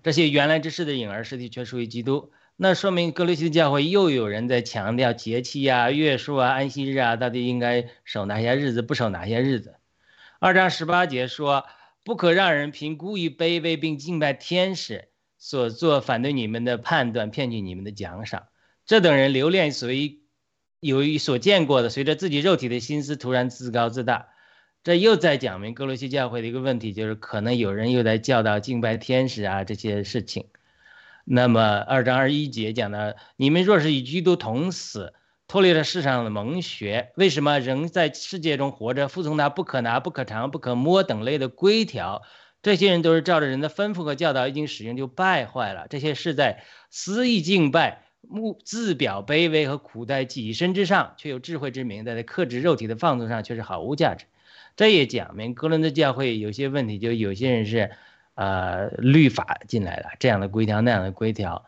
[0.03, 2.33] 这些原来之事的影儿，实际却属于基督。
[2.57, 9.77] 那说明格罗西教会又有人在强调节气啊、月数啊、安息日啊，到底应该守哪些日子，不守哪些日子。”
[10.39, 11.65] 二章十八节说
[12.05, 15.09] ：“不可让人凭故意卑微并敬拜天使
[15.39, 18.49] 所做反对你们的判断，骗取你们的奖赏。
[18.85, 20.21] 这等人留恋所谓。”
[20.81, 24.29] 有一所见过的，随着自己肉体的心思，突然自高自大，
[24.85, 30.47] 这又在讲明哥罗西教会的一个问题，就是可能有人又在教导敬拜天使啊这些事情。
[31.25, 35.13] 那么二章二一节讲的，你们若是与基督同死，
[35.47, 42.23] 脱离了世上的蒙学，为什么仍在世界中活着，服从他不可拿、不可尝、不可摸等类的规条？
[42.63, 45.87] 这些人都是照着人的吩咐和教导，一经使用就败坏了。
[45.89, 48.08] 这些是在肆意敬拜。
[48.21, 54.27] 目自表卑微和苦待己身之上，却有智慧之名，在在克制肉体的放纵上却是毫无价值。
[54.77, 57.91] 这也讲明哥伦的教会有些问题，就有些人是，
[58.35, 61.65] 呃，律法进来了，这样的规条那样的规条，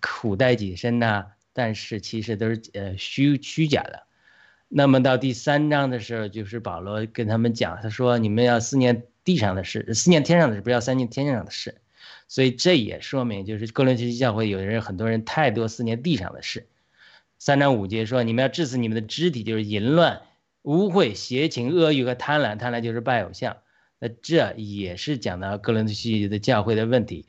[0.00, 4.04] 苦待己身呐，但是其实都是呃虚虚假的。
[4.68, 11.82] 那么到第三章的时候，就是保罗跟他们讲，他说你们要思念地上的事，思念天上的事，不要思念天上的事。
[12.28, 16.66] 所以这也说明，就是哥伦西教会有的人，很多人太多思念地上的事。
[17.38, 20.22] 三章五节说，你们要治死你们的肢体，就是淫乱、
[20.62, 23.58] 污秽、邪情、恶欲和贪婪，贪婪就是拜偶像。
[23.98, 27.26] 那这也是讲到哥伦西的教会的问题。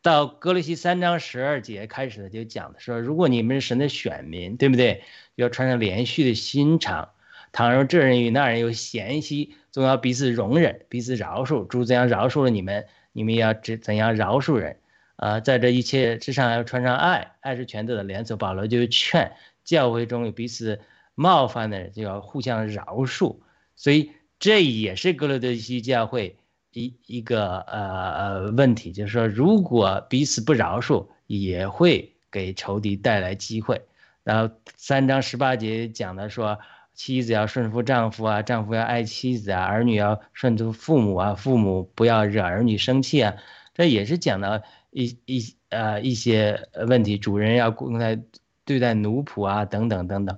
[0.00, 5.02] 到哥罗西三章十二节开始的就讲的说，如果你们是神的选民，对不对？
[5.34, 7.10] 要穿上连续的心肠。
[7.52, 11.66] 倘若这人与那人有嫌隙，总要彼此容忍，彼此饶恕。
[11.66, 12.86] 主怎样饶恕了你们？
[13.18, 14.76] 你们要怎怎样饶恕人？
[15.16, 18.36] 啊，在这一切之上要穿上爱，爱是全德的连锁。
[18.36, 19.32] 保罗就劝
[19.64, 20.78] 教会中有彼此
[21.16, 23.38] 冒犯的人，就要互相饶恕。
[23.74, 26.36] 所以这也是格罗德西教会
[26.72, 33.82] 一一个呃呃问题，就是说如果彼此不饶恕，也会给仇敌带来机会。
[34.22, 36.60] 然后三章十八节讲的说。
[36.98, 43.36] 妻子要顺服丈夫啊，丈夫要爱妻子啊，儿女要顺服父母啊，父母不要惹儿女生气啊，
[43.72, 48.20] 这也是讲到一一呃一些问题，主人要公开
[48.64, 50.36] 对待奴仆啊，等等等等，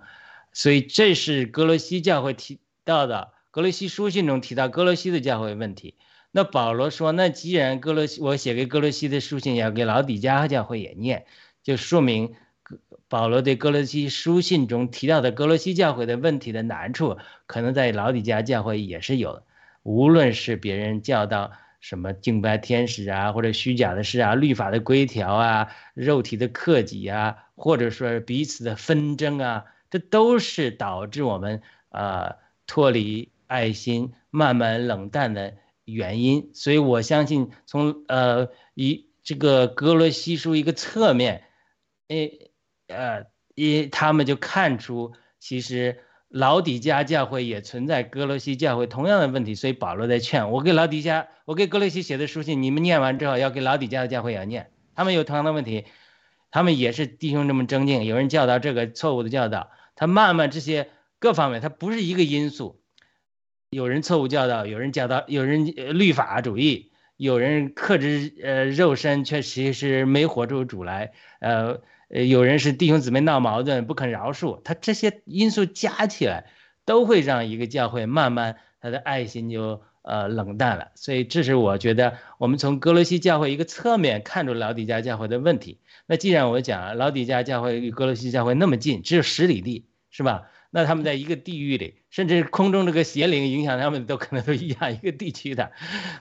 [0.53, 5.95] 所以这是格罗西教会提到的，格罗西书信中提到格罗西的教会问题。
[6.31, 11.25] 那保罗说，那既然格罗西我写给格罗西的书信要给老底加教会也念，
[11.63, 12.35] 就说明。
[13.11, 19.43] 保罗对哥罗西书信中提到的哥罗西教会的问题的难处，可能在老底家教会也是有的。
[19.83, 21.51] 无论是别人教导
[21.81, 32.37] 什么敬拜天使啊，或者虚假的事啊，律法的规条啊，肉体的克己啊，或者说彼此的纷争啊，这都是导致我们啊
[32.69, 35.55] 脱离爱心、慢慢冷淡的
[35.85, 36.51] 原因。
[36.55, 41.43] 所以我相信，从呃一这个哥罗西书一个侧面，
[42.07, 42.47] 诶。
[42.91, 55.87] 呃，一他们就看出，其实老底家教会也存在哥罗西教会同样的问题，所以保罗在劝我给老底家，我给哥罗西写的书信，你们念完之后要给老底家的教会也要念，他们有同样的问题，
[56.51, 60.89] 他们也是弟兄这么争竞，有人教导这个错误的教导，他慢慢这些
[61.19, 62.81] 各方面，他不是一个因素，
[63.71, 71.81] 有人错误教导，有人教导，有人律法主义，有人克制呃肉身，却其实没活出主来，呃。
[72.13, 76.47] 呃，有人是弟兄姊妹闹矛盾不肯饶恕，他这些因素加起来，
[76.85, 80.89] 都会让一个教会慢慢他的爱心就呃冷淡了。
[80.97, 85.79] 所以这是我觉得我们从格罗西教会一个侧面看出老底家教会的问题。
[86.07, 90.49] 那既然我讲老底家教会与格罗西教会那么近，只有十里地，是吧？
[90.73, 95.73] 那他们在一个地域里，甚至空中这个邪灵影响他们，都可能都一样一个地区的。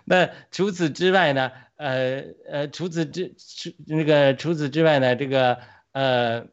[0.06, 1.52] 那除此之外呢？
[1.78, 5.16] 呃呃，除此之除那个除此之外呢？
[5.16, 5.60] 这个
[5.92, 6.48] 呃，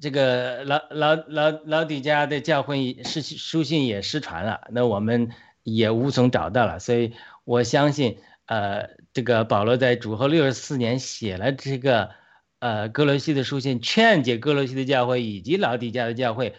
[0.00, 5.30] 这个老老老老底家的教会是书信也失传了，那我们
[5.62, 6.78] 也无从找到了。
[6.78, 7.14] 所以
[7.44, 12.10] 我相信，呃，这个保罗在主后六十四年写了这个
[12.58, 16.54] 呃哥罗西的书信，劝解哥罗西的教会以及老底家的教会。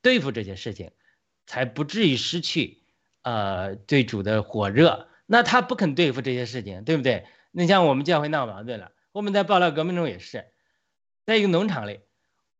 [0.00, 0.92] 对付这些事情，
[1.44, 2.78] 才不至于失去，
[3.22, 5.08] 呃，对主的火热。
[5.26, 7.26] 那他不肯对付这些事情，对不对？
[7.50, 10.44] 那像我们教会闹矛盾了，我们在爆料革命中也是，
[11.28, 12.00] 在一个农场里，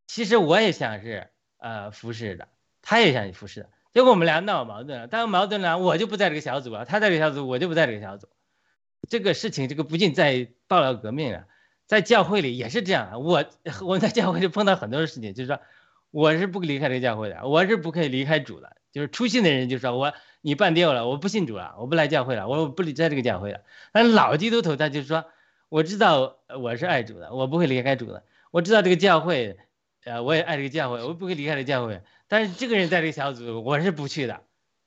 [0.06, 2.48] 其实我也想是呃服侍的，
[2.82, 5.06] 他也想服侍的，结果我们俩闹矛盾了。
[5.06, 8.28] 当矛盾了，我就不在这个小组了，他在这个小组，我就不在这个小组。
[9.08, 11.46] 这个事情，这个不仅在爆料革命啊，
[11.86, 13.16] 在教会里也是这样啊。
[13.16, 13.46] 我
[13.86, 15.58] 我在教会就碰到很多事情，就是说。
[16.10, 18.76] 我是不离开这个教会的，我是不可以离开主的。
[18.92, 23.60] 就是出信的人就说我你办掉了，我不信主了，我不来教会了，我不在这个教会了。
[23.92, 25.26] 但老基督徒他就说，
[25.68, 28.24] 我知道我是爱主的，我不会离开主的。
[28.50, 29.56] 我知道这个教会，
[30.04, 32.02] 呃，我也爱这个教会，我不会离开这个教会。
[32.28, 34.42] 但是这个人在这个小组，我是不去的。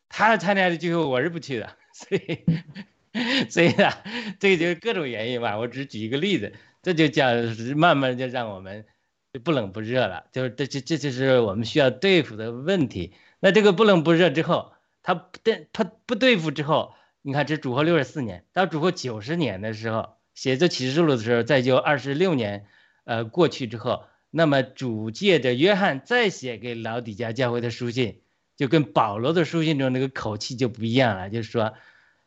[0.10, 1.76] 他参加的聚会，我是不去的。
[1.94, 3.92] 所以，所以呢，
[4.40, 5.58] 这个就是各种原因吧。
[5.58, 7.28] 我只举一个例子，这就叫
[7.76, 8.86] 慢慢就让我们。
[9.34, 13.14] 就不冷不热了，就是这这这就是我们需要对付的问题。
[13.40, 22.66] 那这个不冷不热之后，他不对他不对付之后，你看这主后六十四年到主后九十年的时候，写作启示录的时候，再就二十六年，
[23.12, 28.22] 呃过去之后，那么主借着约翰再写给老底家教会的书信，
[28.56, 31.74] 就跟保罗的书信中那个口气就不一样了，就是说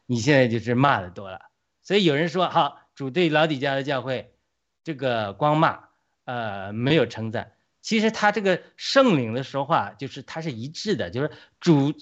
[0.05, 1.41] 你现在就是骂的多了。
[1.83, 4.35] 所以有人说，好，主对老底家的教会
[4.83, 5.85] 这个光骂。
[6.27, 7.53] 呃，没有称赞。
[7.83, 11.31] 其实他这个圣灵的说话，就是他是一致的，就是
[11.61, 11.93] 主，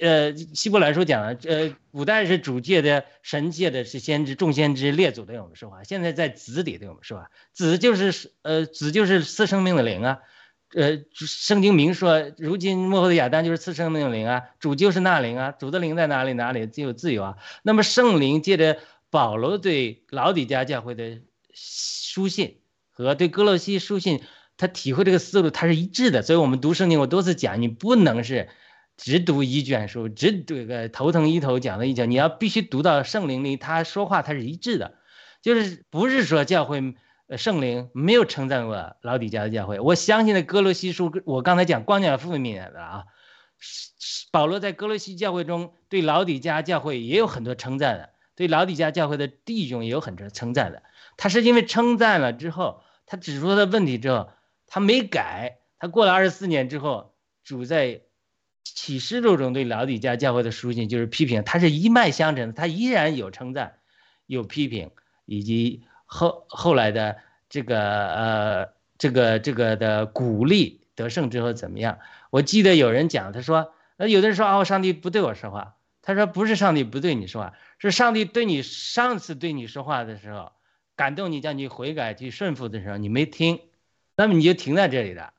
[0.00, 5.84] 呃，希伯来书讲了，呃，古代是主界的、神界的，是先知、众先知、列祖对我们说话。
[5.84, 10.18] 现在在子里对我们说话，子就是呃，子就是赐生命的灵啊，
[10.74, 17.36] 呃，圣经明说，如今幕后的亚当就是赐生命的灵啊，主就是那灵啊，主的灵在哪里，哪里就有自由啊。
[17.62, 18.78] 那么圣灵借着
[19.10, 21.20] 保罗对老底家教会的
[21.54, 22.58] 书信。
[22.96, 24.22] 和对哥洛西书信，
[24.56, 26.22] 他体会这个思路，他是一致的。
[26.22, 28.50] 所以我们读圣经，我多次讲，你不能是
[28.96, 34.94] 只读一卷书，只这个头疼一头讲的一讲，你要必须读到圣灵里，他说话他是一致的，
[35.42, 36.94] 就是不是说教会
[37.36, 39.80] 圣灵没有称赞过老底家的教会。
[39.80, 43.04] 我相信的哥罗西书，我刚才讲光讲负面的啊，
[44.30, 50.82] 保罗在哥罗西教会中对老底家教会也有很多称赞的，对老底家教会的弟兄也有很多称赞的。
[51.16, 52.82] 他是因为称赞了之后。
[53.06, 54.30] 他指出的问题之后，
[54.66, 55.58] 他没改。
[55.78, 57.12] 他过了二十四年之后，
[57.44, 58.00] 主在
[58.64, 62.52] 启示录中对老底家教会的书信就是批评，它是一脉相承的。
[62.52, 63.78] 它依然有称赞，
[64.26, 64.90] 有批评，
[65.24, 67.78] 以及后后来的这个
[68.14, 71.98] 呃这个这个的鼓励得胜之后怎么样？
[72.30, 75.76] 我记得有人讲，他说，呃，有的人说啊，上帝不对我说话。
[76.02, 80.52] 他说不是上帝不对你说话，是上帝对你上次对你说话的时候。
[80.96, 83.58] 感动你，叫你悔改去顺服的时候，你没听，
[84.16, 85.32] 那么你就停在这里了，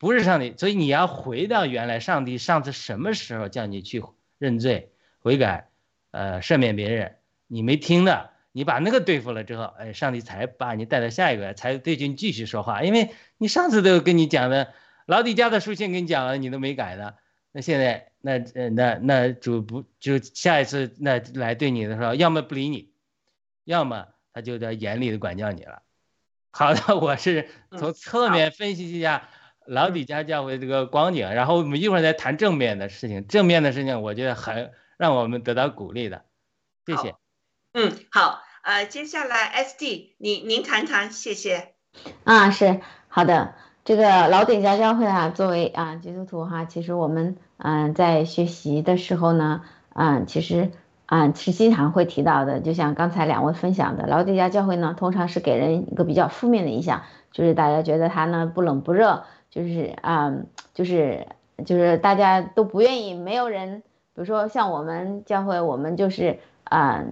[0.00, 4.02] 不是上帝，所以你要回到原来，上帝上次什么时候叫你去
[4.38, 4.90] 认罪
[5.20, 5.68] 悔改，
[6.10, 14.72] 呃，赦免别人，你没听的，你把那个对付了之后，哎，上帝才把你带到下一个，才对你继续说话，因为你上次都跟你讲的，
[15.04, 17.18] 老底家的书信跟你讲了，你都没改的，
[17.52, 18.38] 那现在那
[18.70, 22.90] 那那主不就下一次那来对你的时候，要么不理你，
[23.64, 24.06] 要么。
[24.32, 25.82] 他就在严厉的管教你了。
[26.52, 29.28] 好的，我是从侧面分析一下
[29.66, 33.26] 老底家教会这个光景，然后我们一会儿再谈正面的事情。
[33.26, 36.22] 正面的事情，我觉得很让我们得到鼓励的。
[36.86, 37.14] 谢谢。
[37.74, 38.42] 嗯，好。
[38.62, 41.74] 呃，接下来 SD，您您谈谈，谢谢。
[42.24, 43.54] 啊，是好的。
[43.84, 49.62] 这个老底家教会啊，作为啊基督徒哈，其实我们嗯在学习的时候呢，
[49.94, 50.70] 嗯，其实。
[51.06, 57.02] 啊，是经常会提到的，就像刚才两位分享的，老底家教会呢，通常是给人一个比较负面的印象，
[57.32, 60.32] 就是大家觉得他呢不冷不热，就是啊，
[60.72, 61.26] 就是
[61.66, 63.80] 就是大家都不愿意，没有人，
[64.14, 67.04] 比如说像我们教会，我们就是啊，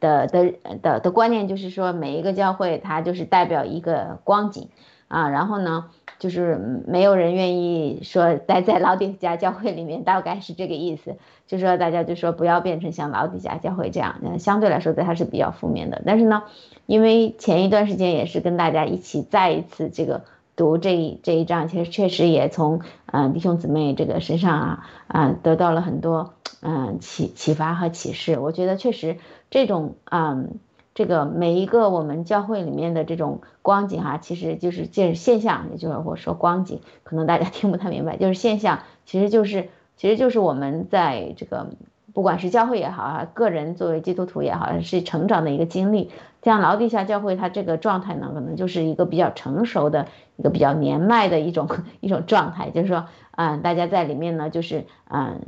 [0.00, 4.68] 的的的的观念就是说，每一个教会它就是代表一个光景
[5.08, 6.56] 啊，然后呢，就是
[6.86, 11.16] 没有人愿意说待在老底家教会里面，大概是这个意思。
[11.46, 16.02] 就说大家就说不要变成像老底家教会这样，相对来说对它是比较负面的。
[16.04, 16.42] 但是呢，
[16.86, 20.24] 因为前一段时间也是跟大家一起再一次这个
[20.56, 28.38] 读这一这一章，其实确实也从嗯弟兄姊妹这个身上啊啊得到了很多嗯启启发和启示。
[28.38, 29.18] 我觉得确实
[29.50, 30.58] 这种嗯
[30.94, 39.68] 这个每一个我们教会里面的这种光景哈，其实就是见现象，也就是我说光景，可能大家 听不太明白，就是现象，其实就是。
[39.98, 41.70] 其实就是我们在这个，
[42.16, 46.10] 不管是教会也好啊，个人作为基督徒也好，是成长的一个经历。
[46.42, 51.68] 像劳地下教会，它这个状态呢，可能就是一个比较成熟的一个比较年迈的一种
[52.00, 52.70] 一种状态。
[52.70, 55.42] 就是说，嗯，大家在里面呢，就是嗯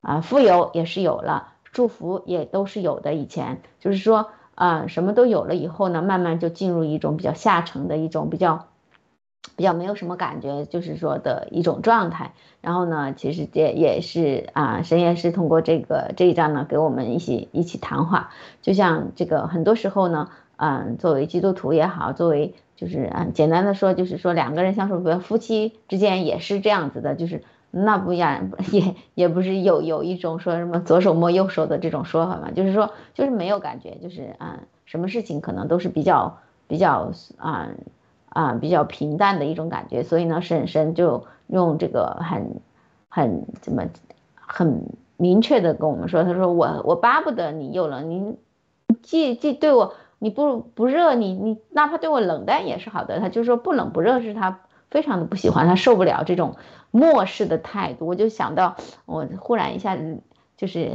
[0.00, 3.14] 啊，富有也是有了，祝福也都是有的。
[3.14, 8.66] 以前就是说，啊，什么都有了以后呢，慢慢就进入一种比较下沉的一种比较。
[9.56, 12.32] 比较没有什么感觉，就是说的一种状态。
[12.60, 18.30] 然后呢，其实这也是啊，神也是通过这个这一章呢，给我们一起一起谈话。
[18.62, 37.68] 就像这个很多时候呢，嗯，作为基督徒也好，作为就是嗯，简单的说，就是说两个人相处，比如夫妻之间也是这样子的，就是那不一样，也也不是有有一种说什么左手摸右手的这种说法嘛，就是说就是没有感觉，就是嗯，什么事情可能都是比较比较啊。
[38.30, 42.60] 啊，比较平淡的一种感觉，所以呢，婶婶就用这个很
[43.08, 43.84] 很怎么
[44.34, 44.84] 很
[45.16, 48.36] 明确的跟我们说，他说我我巴不得你有了，你
[49.02, 53.20] 既既对我你不不热，你你哪怕对我冷淡也是好的。
[53.20, 54.60] 他就说不冷不热是他
[54.90, 56.56] 非常的不喜欢，他受不了这种
[56.90, 58.06] 漠视的态度。
[58.06, 58.76] 我就想到，
[59.06, 60.20] 我忽然一下子
[60.56, 60.92] 就是。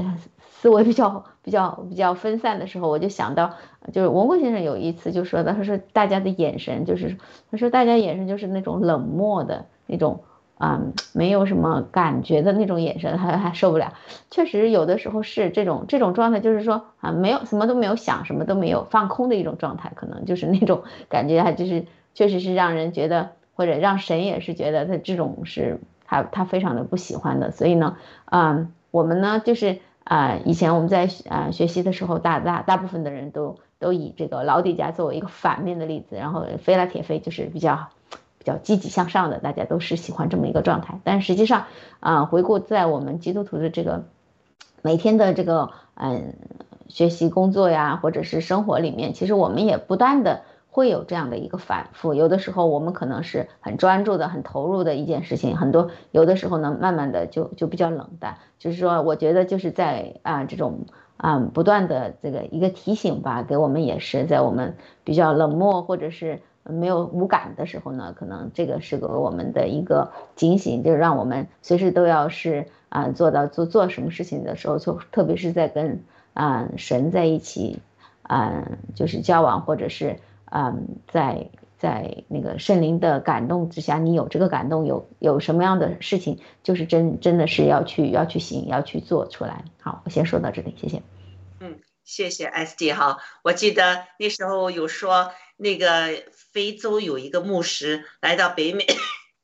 [0.64, 3.56] 思维比较比较比较分散的时候，我就想到，
[3.92, 7.18] 就是文贵先生有一次就说的，他说大家的眼神就是，
[7.52, 10.24] 他说大家眼神就是那种冷漠的那种，
[10.58, 10.80] 啊，
[11.12, 13.92] 没有什么感觉的那种眼神，他还受不了。
[14.32, 27.52] 确实有的时候是这种这种状态，就是说啊，没有什么都没有想，什么都没有放空的一种状态，可能就是那种感觉，他就是确实是让人觉得，或者让神也是觉得他这种是他他非常的不喜欢的。
[27.52, 27.98] 所以呢，
[28.32, 29.80] 嗯，我们呢就是。
[30.04, 37.88] 啊，以前我们在啊学习的时候，大大大部分的人都都以这个老底家作为一个反面的例子，然后飞来铁飞就是比较
[38.38, 41.00] 比较积极向上的，大家都是喜欢这么一个状态。
[41.04, 41.68] 但实际上，
[42.00, 44.04] 啊，回顾在我们基督徒的这个
[44.82, 46.36] 每天的这个嗯
[46.90, 50.42] 学习工作呀，或者是生活里面，其实我们也不断的。
[50.74, 58.40] 会有这样的一个反复，有的时候我们可能是很专注的、很投入的一件事情，很多有的时候呢，慢慢的就就比较冷淡。
[58.58, 76.04] 就是说，我觉得就是在啊这种啊不断的这个一个提醒吧，给我们也是在我们比较冷漠或者是没有无感的时候呢，可能这个是给我们的一个警醒，就是让我们随时都要是啊做到做做什么事情的时候，就特别是在跟
[76.34, 77.80] 啊神在一起
[78.24, 80.18] 啊就是交往或者是。
[80.56, 81.50] 嗯，在
[81.80, 89.66] 在那个圣灵的感动之下，你有这个感动，有有什么样的事情，就是真真的是要去要去行，要去做出来。
[89.82, 91.02] 好，我先说到这里，谢谢。
[91.60, 98.86] 嗯，谢谢 S D 哈，我记得那时候有说那个非洲有一个牧师来到北美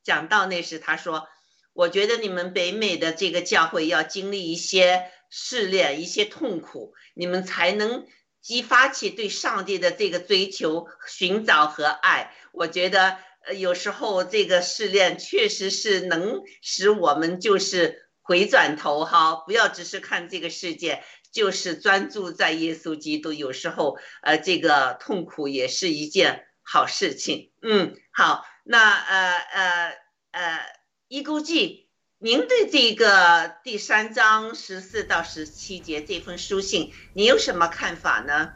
[0.03, 1.27] 讲到那时，他说，
[1.73, 8.05] 我觉得你们北美的这个教会要经历一些试炼，一些痛苦，你们才能。
[8.41, 23.33] 激发起对上帝的这个追求、寻找和爱，我觉得呃有时候这个试炼确实是能使我们就是回转头哈，不要只是看这个世界，就是专注在耶稣基督。
[23.33, 27.51] 有时候呃这个痛苦也是一件好事情。
[27.61, 29.97] 嗯，好，那呃呃
[30.31, 30.59] 呃
[31.07, 31.88] 一估计。
[32.21, 38.51] 您对这个第三章十四到十七节这封书信，你有什么看法呢？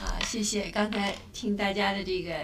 [0.00, 0.70] 啊，谢谢。
[0.70, 2.34] 刚才听大家的这个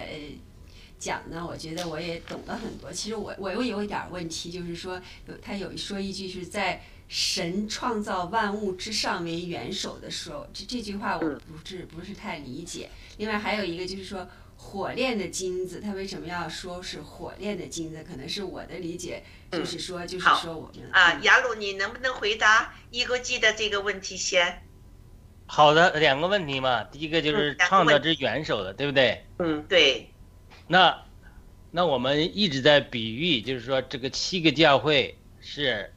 [0.99, 2.93] 讲呢，我觉得我也懂了很多。
[2.93, 12.91] 其实我我又有一点问题，就是说有他有说一句是在神创造万物之上为元首的时候，这这句话我不是不是太理解。
[13.17, 14.29] 另外还有一个就是说。
[14.63, 18.05] 火炼的金子，他为什么要说是火炼的金子？
[18.07, 24.61] 可能是我的理解，就是说，就是说我们啊，雅鲁，你能不能回答一个记的这个问题先？
[25.45, 29.25] 好的，两个问题嘛，第一个就是创造之元首的，对不对？
[29.39, 30.07] 嗯，对。
[30.67, 31.03] 那
[31.71, 35.91] 那我们一直在比喻，就是说这个七个教会是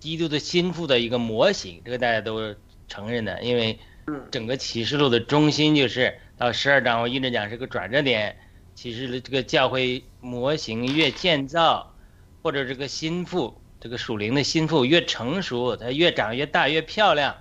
[0.00, 2.54] 基督的心腹的一个模型，这个大家都
[2.88, 3.78] 承认的，因为
[4.30, 8.36] 整个启示录的中心就是到十二章，我一直讲是个转折点。
[8.74, 11.94] 其实这个教会模型越建造，
[12.42, 17.36] 或者这个心腹，这个属灵的心腹越成熟，它越长越大越漂亮，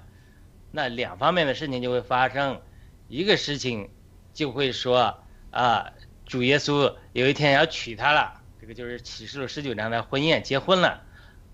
[0.70, 2.62] 那两方面的事情就会发生。
[3.08, 3.89] 一个事情
[4.36, 5.18] 就会说
[5.49, 5.91] 啊，
[6.28, 11.02] 主耶稣有一天要娶她了，这个就是启示录十九章的婚宴结婚了。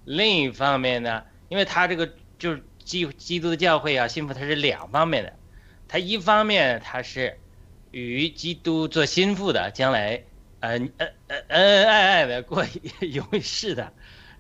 [0.03, 5.33] 另一方面呢，因为他这个就是基基督的教会啊，心腹它是两方面的，
[5.88, 7.38] 他一方面他是
[7.91, 10.23] 与基督做心腹的，将来
[10.59, 12.65] 恩恩恩恩爱爱的过
[12.99, 13.93] 永世的，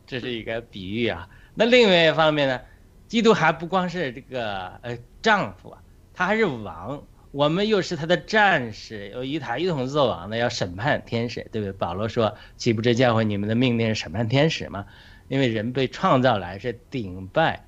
[0.05, 1.29] 这是一个比喻啊。
[1.55, 2.61] 那另外一方面呢，
[3.07, 5.81] 基督还不光是这个呃丈夫啊，
[6.13, 11.71] 他还是王，我们又是他的战士，有与他一同做王的，要审判天使，对不对？
[11.73, 14.85] 保罗说，岂不知教会你们的命令是审判天使吗？
[15.29, 17.65] 因为人被创造来是顶拜、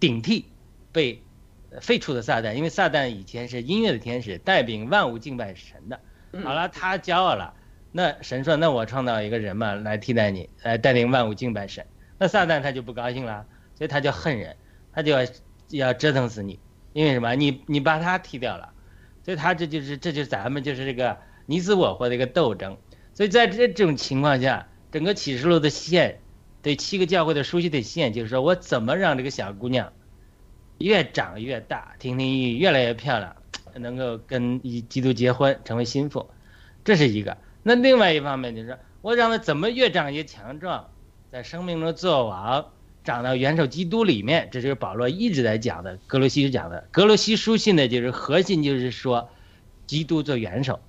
[0.00, 0.46] 顶替
[0.92, 1.22] 被
[1.80, 5.98] 废除的撒旦，因为撒旦以前是音乐的天使，带领万物敬拜神的。
[6.42, 7.54] 好了，他骄傲了，
[7.90, 11.86] 那神说：“那我创造一个人嘛，来替代你，来带领万物敬拜神。”
[12.18, 14.56] 那撒旦他就不高兴了，所以他就恨人，
[14.92, 15.26] 他就要
[15.70, 16.58] 要折腾死你，
[16.92, 17.34] 因为什么？
[17.34, 18.70] 你你把他踢掉了，
[19.24, 22.76] 所以他这就是这就是咱们就是这个你死我活的一个斗争。
[23.14, 26.18] 所以在这种情况下，整个启示录的线。
[26.62, 29.92] 对七个教会的书信的线，就是说我怎么让这个小姑娘
[30.82, 33.34] 越长越大，亭亭玉立，越来越漂亮，
[33.74, 36.28] 能够跟一基督结婚，成为心腹，
[36.84, 37.36] 这是一个。
[37.62, 40.88] 那另外一方面就是我让他怎么越长越强壮，
[41.30, 42.72] 在生命中做王，
[43.04, 45.98] 长到元首基督里面，这就是保罗一直在讲的。
[46.06, 49.30] 格罗西讲的格罗西书信的就是核心，就是说
[49.86, 50.80] 基督做元首，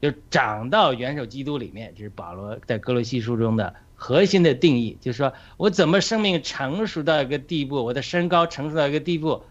[0.00, 3.74] 就长到元首基督里面，这是保罗在格罗西书中的。
[3.94, 9.42] 核心的定义就是说，我怎么生命成熟到一个地步，我的身高成熟到一个地步，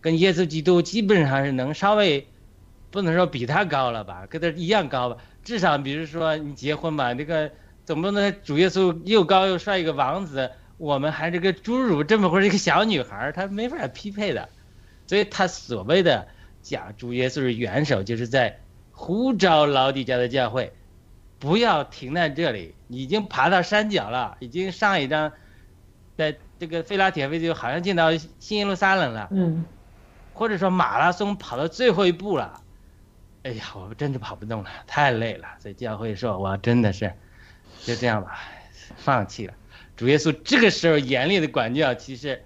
[0.00, 2.26] 跟耶稣基督基本上是能稍微，
[2.90, 7.50] 不能说比他高了吧，跟他一样高吧，至少比如说你结婚吧，这个
[7.84, 14.48] 总不能主耶稣又高又帅一个王子，我们还是个侏儒这么或者一个小女孩，他没法匹配的，
[15.06, 16.26] 所以他所谓的
[16.62, 18.58] 讲主耶稣是元首，就是在
[18.90, 20.72] 呼召老底家的教会。
[21.44, 25.30] 不要停在这里，已经爬到山脚了，已经上一张，
[26.16, 29.62] 在这个费拉铁菲就好像进到新耶路撒冷了，嗯，
[30.32, 32.62] 或者说马拉松跑到最后一步了，
[33.42, 35.46] 哎呀，我真的跑不动了，太累了。
[35.58, 37.12] 所以教会说，我真的是
[37.82, 38.38] 就这样吧，
[38.96, 39.52] 放弃了。
[39.98, 42.42] 主耶稣这个时候严厉的管教，其实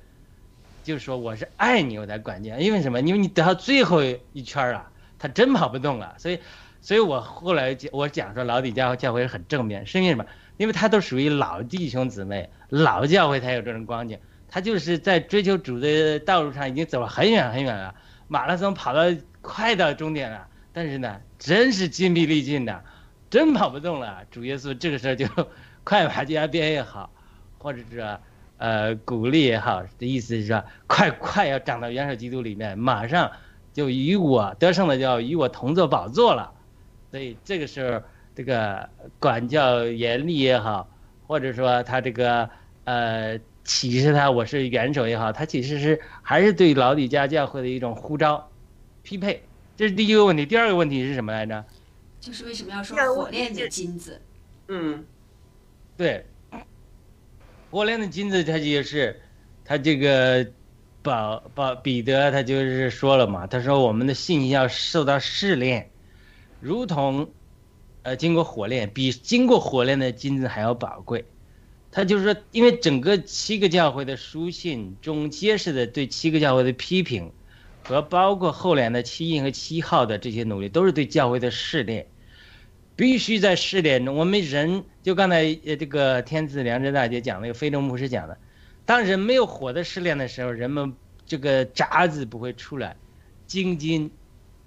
[0.82, 3.00] 就是说我是爱你，我才管教，因为什么？
[3.00, 4.88] 因为你得到最后一圈了，
[5.20, 6.40] 他真跑不动了，所以。
[6.88, 10.24] 所以我后来，我讲说老底教教会是很正面，是因为什么？
[10.56, 14.18] 因为他都属于老弟兄姊妹，老教会才有这种光景。
[14.48, 17.94] 他就是在追求主的道路上已经走了很远很远了，
[18.26, 19.02] 马拉松跑到
[19.42, 22.82] 快到终点了，但是呢，真是筋疲力尽的，
[23.28, 24.24] 真跑不动了。
[24.30, 25.26] 主耶稣这个时候就
[25.84, 27.10] 快马加鞭也好，
[27.58, 28.18] 或者是
[28.56, 33.30] 呃鼓励也好的意思是说，快快要长到元首基督里面，马上
[33.74, 36.54] 就与我得胜的就要与我同坐宝座了。
[37.10, 38.02] 所以这个时候，
[38.34, 40.88] 这个管教严厉也好，
[41.26, 42.48] 或者说他这个
[42.84, 48.50] 呃启示他我是元首也好，他其实是还是对老底家教会的一种呼召、
[49.02, 49.42] 匹配。
[49.76, 50.44] 这是第一个问题。
[50.44, 51.64] 第二个问题是什么来着？
[52.20, 54.20] 就是为什么要说火炼的金子？
[54.66, 55.04] 嗯，
[55.96, 56.26] 对，
[57.70, 59.20] 火炼的金子，它就是，
[59.64, 60.46] 他这个
[61.00, 65.88] 保保彼得他就是说了嘛，他说我们的信心要受到试炼。
[66.60, 67.30] 如同，
[68.02, 71.24] 呃，经过火炼，比经过火炼的金子还要宝贵。
[71.90, 77.32] 他就是说，因为整个七个教会的书信中，揭示的对七个教会的批评，
[77.82, 82.06] 和包括后来的七印和七号的这些努力，都是对教会的试炼。
[82.94, 88.36] 必须在试炼中，我们人就刚才呃这个天赐良知大姐讲那个非洲牧师讲的，
[88.84, 90.92] 当人没有火的试炼的时候，人们
[91.24, 92.96] 这个渣子不会出来，
[93.46, 94.10] 精金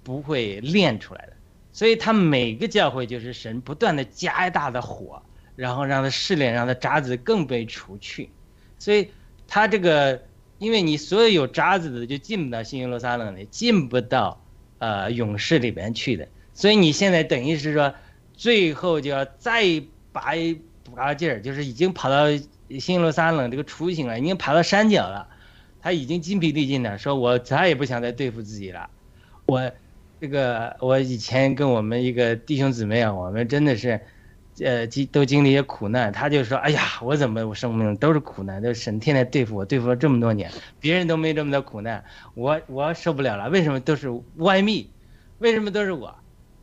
[0.02, 1.32] 不会炼出来的。
[1.74, 5.22] 所以，他每个教会就是神不断的加大的火，
[5.56, 8.28] 然后让他试炼，让他渣子更被除去。
[8.78, 9.08] 所以，
[9.48, 10.22] 他这个，
[10.58, 14.38] 因为你所有有渣子的就进不到新耶路撒冷里，进不到
[14.80, 16.28] 呃勇士里边去的。
[16.52, 17.94] 所以你现在等于是说，
[18.34, 19.82] 最后就要再
[20.12, 20.60] 拔一
[20.94, 22.26] 拔劲儿，就是已经跑到
[22.78, 25.26] 新耶路撒冷这个雏形了，已经爬到山脚了，
[25.80, 28.90] 他已经筋疲力尽了，说我再也不想再对付自己了，
[29.46, 29.72] 我。
[30.22, 34.00] 这个我以前跟我们一个弟兄姊妹啊，我们真的是，
[34.60, 42.04] 呃，经都经历一些苦难，他就说：“哎呀，我怎么我生命都是苦难，都神天天对付我，对付了这么多年，别人都没这么多苦难，
[42.34, 43.50] 我我受不了了。
[43.50, 44.88] 为什么都是歪密？
[45.40, 46.14] 为什么都是我？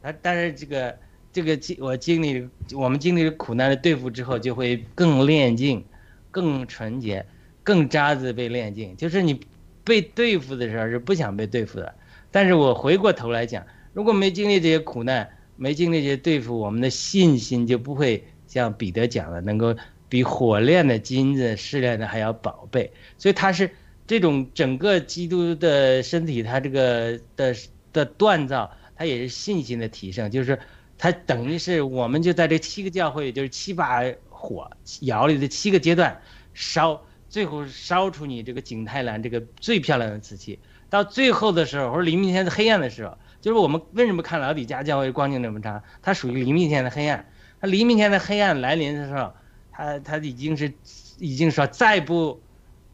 [0.02, 0.98] 他但是这个
[1.34, 5.84] 这个经我经历我们经历苦难的对付之后，就会更炼净，
[6.32, 7.26] 更纯洁，
[7.62, 8.96] 更渣子被炼净。
[8.96, 9.38] 就是你
[9.84, 11.94] 被对付的时候是不想被对付的，
[12.32, 15.30] 但是我回过头来讲，如果没经历这些苦难。”
[15.62, 19.76] 没经历这些对付，我们的信心就不会像彼得讲的，能够
[20.08, 22.90] 比火炼的金子试炼的还要宝贝。
[23.18, 23.70] 所以他是
[24.08, 27.54] 这种整个基督的身体，他这个的
[27.92, 30.32] 的锻造，他也是信心的提升。
[30.32, 30.58] 就是
[30.98, 36.22] 他等于是我们就在这七个教会，就是七把火窑里的七个阶段
[36.54, 40.58] 烧，最后烧出你这个景泰蓝这个最漂亮的瓷器。
[40.90, 43.18] 到最后的时候，或者黎明前的黑暗的时候。
[43.42, 45.82] 就是我们为什么看老底家教会光景那么长？
[46.02, 47.26] 它属于黎明前的黑暗。
[47.62, 49.32] 它黎明前的黑暗来临的时候，
[49.72, 50.74] 它它已经是，
[51.20, 52.42] 已经说再不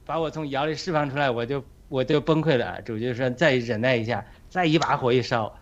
[0.05, 2.80] 把我从窑里释放出来，我就我就崩溃了。
[2.84, 5.57] 主就说再忍耐一下，再一把火一烧，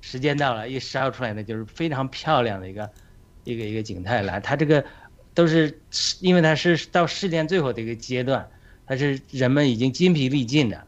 [0.00, 2.88] 时间到了，一烧出来的就是非常漂亮的一个
[3.42, 4.40] 一个一个景泰蓝。
[4.40, 4.84] 它这个
[5.34, 5.80] 都是
[6.20, 8.48] 因为它是到试炼最后的一个阶段，
[8.86, 10.86] 它是人们已经筋疲力尽的，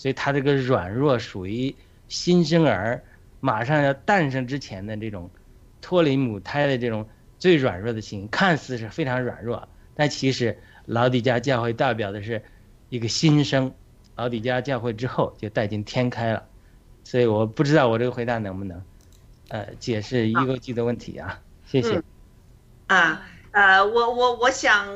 [0.00, 1.76] 所以他这个软弱属于。
[2.08, 3.04] 新生儿
[3.38, 5.30] 马上要诞生之前的这种
[5.80, 7.08] 脱离母胎的这种
[7.38, 12.42] 最软弱的心，看似是非常软弱，但其实老底家教会代表的是
[12.88, 13.72] 一个新生。
[14.16, 16.48] 老底家教会之后就带进天开了，
[17.04, 18.82] 所以我不知道我这个回答能不能
[19.46, 21.38] 呃解释一个记的问题啊？
[21.64, 22.02] 谢谢。
[22.88, 24.88] 啊呃，我我我想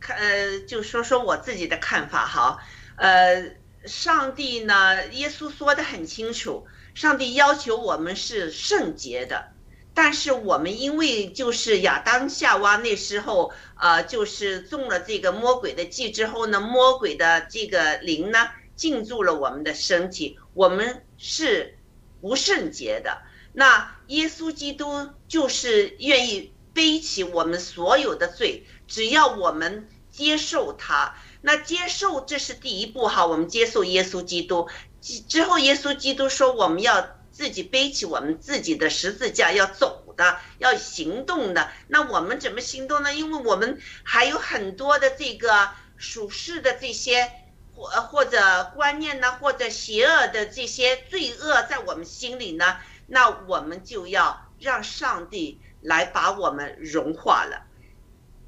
[0.00, 2.58] 看呃，就说说我自己的看法哈，
[2.96, 3.62] 呃。
[3.86, 5.08] 上帝呢？
[5.08, 9.52] 耶稣说的很清楚，上帝要求我们是圣洁的，
[9.92, 21.76] 但是我们因为就是亚当夏娃那时候，呃，就是中了这个魔鬼的计之后呢，魔鬼的这个灵呢进入了我们的身体，我们是
[22.20, 23.22] 不圣洁的。
[23.52, 31.14] 那耶稣基督就是愿意背起我们所有的罪，只要我们接受他。
[31.46, 34.66] 那接受这是第一步哈，我们接受耶稣基督
[35.02, 41.70] 之之后，耶稣基督说我们要自己背起我们自己的十字架，要走的，要行动的。
[41.88, 43.12] 那我们怎么行动呢？
[43.12, 45.68] 因为我们还有很多的这个
[45.98, 47.30] 属世的这些
[47.74, 57.63] 或或者观念呢，或者邪恶的这些罪恶在我们心里呢，那我们就要让上帝来把我们融化了。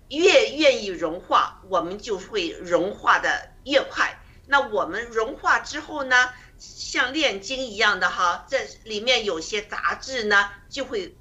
[0.08, 4.20] 越愿意融化，我们就会融化的越快。
[4.46, 11.16] 那我们融化之后呢，像炼金一样的哈，这里面有些杂质呢就会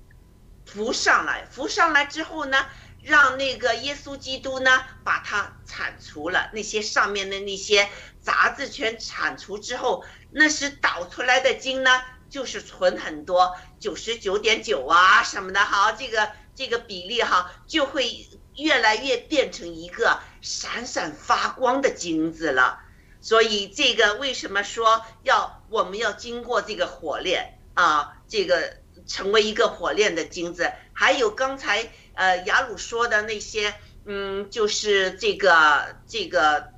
[0.67, 2.63] 浮上来，浮上来之后呢，
[3.01, 7.89] 让那个耶稣基督呢把它铲除了，那些上面的那些
[8.21, 18.27] 杂质全铲除之后，那是导出来的金呢，就是纯很多，九十九点九啊什么的，好，这个这个比例哈就会。
[18.57, 22.79] 越来越变成一个闪闪发光的金子了，
[23.19, 28.13] 所以这个为什么说要我们要经过这个火炼啊？
[28.27, 33.75] 这个成为一个火炼的金子，还有刚才呃雅鲁说的那些，
[34.05, 36.71] 嗯，就是这个这个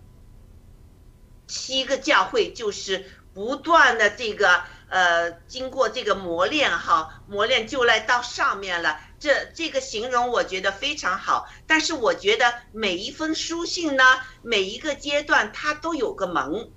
[1.48, 9.00] 七个教会，就是不断的这个呃经过这个磨练哈，磨练就来到上面了。
[9.20, 14.04] 这这个形容我觉得非常好，但是我觉得每一封书信呢，
[14.44, 16.70] 每一个阶段它都有个门，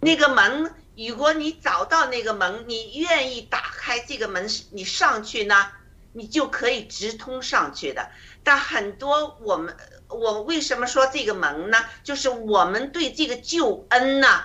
[0.00, 5.68] 那个门，如果你找到那个门，你愿意打开这个门，你上去呢，
[6.12, 8.10] 你就可以直通上去的。
[8.42, 9.76] 但很多我们，
[10.08, 11.78] 我为什么说这个门呢？
[12.02, 14.42] 就是我们对这个救恩呢，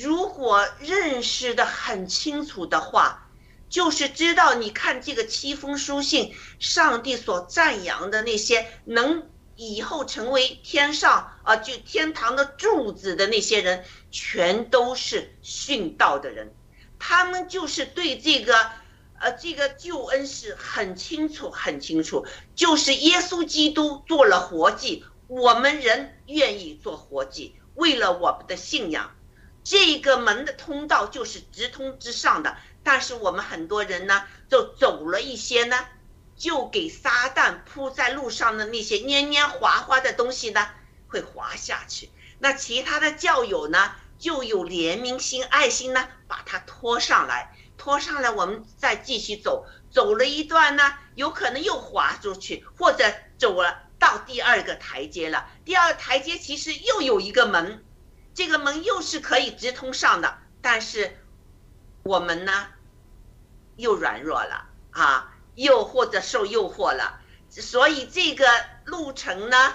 [0.00, 3.24] 如果认识的很清楚的话。
[3.68, 16.54] 就是知道，你看这个七封书信，上帝所赞扬的那些能以后成为天上啊，就天堂的柱子的那些人，全都是殉道的人。
[16.98, 18.54] 他们就是对这个，
[19.20, 22.26] 呃，这个救恩是很清楚、很清楚。
[22.54, 29.14] 就是耶稣基督做了活祭，我们人愿意做活祭，为了我们的信仰，
[29.62, 32.56] 这个门的通道就是直通之上的。
[32.90, 35.76] 但是我们很多人呢，就走了一些呢，
[36.36, 40.66] 就给撒旦铺在路上的那些黏黏滑滑的东西呢，
[41.06, 42.08] 会滑下去。
[42.38, 53.04] 那其他的教友呢，就有怜悯心、爱心呢，把它拖上来，拖上来，我们再继续走，走了一段呢，有可能又滑出去，或者
[53.36, 55.46] 走了到第二个台阶了。
[55.66, 57.84] 第二台阶其实又有一个门，
[58.32, 61.18] 这个门又是可以直通上的，但是
[62.02, 62.68] 我们呢
[63.78, 68.44] 又软弱了啊，又或者受诱惑了，所以这个
[68.84, 69.72] 路程呢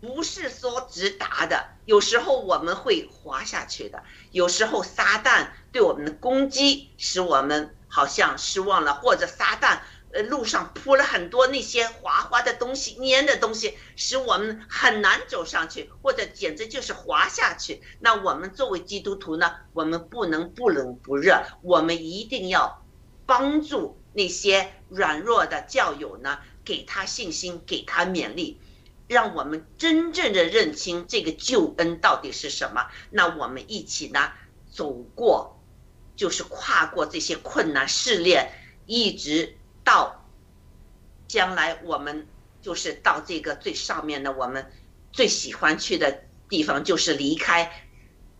[0.00, 4.02] 不是说直达的，有时候我们会滑下去的，
[4.32, 5.48] 有时候撒旦。
[5.70, 9.80] 对我们的攻击，使我们好像失望了，或者撒旦，
[10.12, 17.82] 呃，路上铺了很多那些滑滑的东西、粘的东西，使我们很难走上去，或者简直就是滑下去。
[18.00, 22.82] 那我们作为基督徒呢，我们不能不冷不热，我们一定要
[23.28, 28.58] 帮助那些软弱的教友呢，给他信心，给他勉励，
[29.06, 32.86] 让我们真正的认清这个救恩到底是什么。
[33.10, 34.32] 那我们一起呢，
[34.72, 35.54] 走过。
[36.16, 38.50] 就是跨过这些困难试炼，
[38.86, 40.26] 一直到
[41.28, 42.26] 将来我们
[42.60, 44.68] 就是到这个最上面的我们
[45.12, 47.86] 最喜欢去的地方，就是离开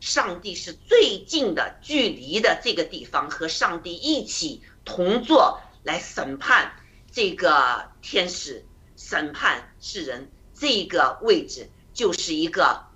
[0.01, 6.73] 上帝是最近的距离的这个地方，和上帝一起同坐来审判
[7.13, 8.65] 这个天使，
[8.97, 10.31] 审判世人。
[10.55, 12.87] 这个位置就是一个。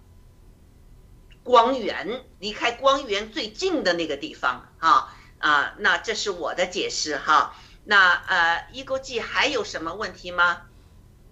[1.44, 7.56] 光源离开光源最近的那个地方啊啊，那这是我的解释哈。
[7.84, 10.62] 那呃，一勾记还有什么问题吗？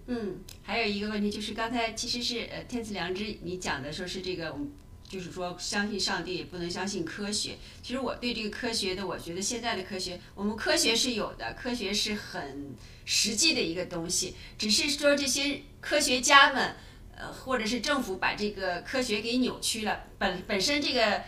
[0.07, 4.53] 嗯，还有一个问题就是刚才其实是呃天赐良知你讲的说是这个，
[5.11, 7.57] 就是说相信上帝也不能相信科学。
[7.83, 12.73] 其实我对这个科学的，我觉得现在的科学，我们科学是有的，科学是很
[13.03, 16.75] 实际的一个东西，只是说这些科学家们。
[17.13, 21.21] 呃，或者是政府把这个科学给扭曲了，本本身这个，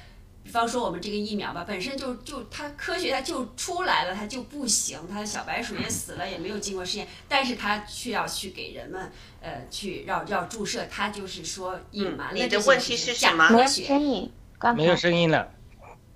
[0.43, 9.11] 比方说我们这个疫苗吧，本身就就它科学它就出来了，它就不行，它的小白鼠也死了，也没有经过试验，但是它却要去给人们
[9.41, 13.85] 呃去要要注射，它就是说隐瞒了这些假科学。
[13.85, 14.31] 声音，
[14.75, 15.49] 没有声音了。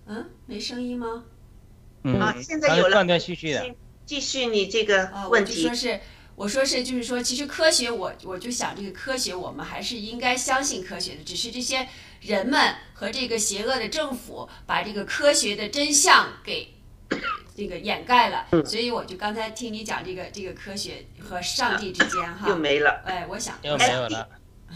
[0.06, 1.24] 嗯，没声音吗？
[2.04, 2.92] 嗯，啊，现在有了。
[2.92, 3.76] 断断续续的。
[4.06, 5.64] 继续你这个问题。
[5.64, 6.00] 说是。
[6.38, 11.24] 我说是，就是说，其实科学，我我就想，这个科学，我们还是应该相信科学的。
[11.24, 11.88] 只是这些
[12.22, 16.74] 人们和这个邪恶的政府把这个科学的真相给
[17.56, 18.46] 这个掩盖了。
[18.66, 23.02] 所以我就刚才听你讲这个这个科学和上帝之间哈，又没了。
[23.06, 24.28] 哎，我想又没有了。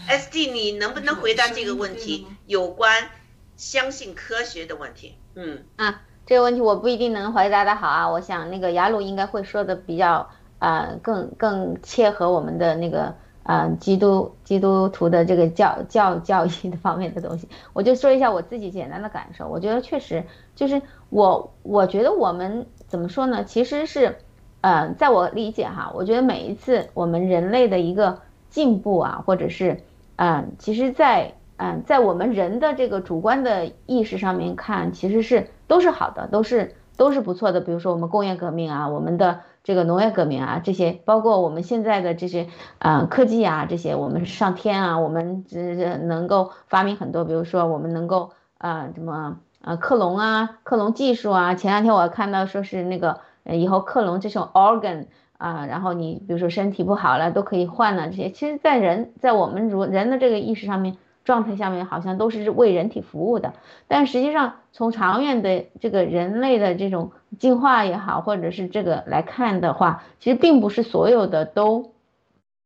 [0.06, 2.26] S D，你能不能回答这个问题？
[2.46, 3.10] 有关
[3.56, 5.16] 相信科学的问题。
[5.34, 8.08] 嗯啊，这个问题我不一定能回答的好啊。
[8.08, 10.30] 我想那个雅鲁应该会说的比较。
[10.62, 13.12] 啊，更更切合我们的那个
[13.44, 19.48] 嗯，基督基督徒的这个教教教义的方面的东西，我就说一下我自己简单的感受。
[19.48, 20.22] 我觉得确实
[20.54, 23.42] 就是我，我觉得我们怎么说呢？
[23.42, 24.16] 其实是，
[24.60, 29.82] 呃，在我理解哈，我觉得每一次我们人类的一个进步啊，或者是，
[30.16, 37.60] 嗯，其实，在嗯，在我们人的这个主观的意识上面看，其实是都是好的，都是都是不错的。
[37.60, 39.40] 比如说我们工业革命啊，我们的。
[39.64, 42.48] 这个农业革命啊，这些包括我们现在的这些
[42.78, 51.54] 啊科技啊，这些我们上天啊，我们这这能够发明很多，比如说我们能够啊什么啊克隆啊克隆技术啊。
[51.54, 55.06] 前两天我看到说是那个以后克隆这种 organ
[55.38, 58.30] 啊，然后你比如说身体不好了都可以换了这些。
[58.30, 60.96] 其实，在人在我们如人的这个意识上面。
[61.24, 63.54] 状态下面好像都是为人体服务的，
[63.86, 71.92] 但实际上从长远的这个人类的这种进化也好，或者是这个来看的话，其实并不是所有的都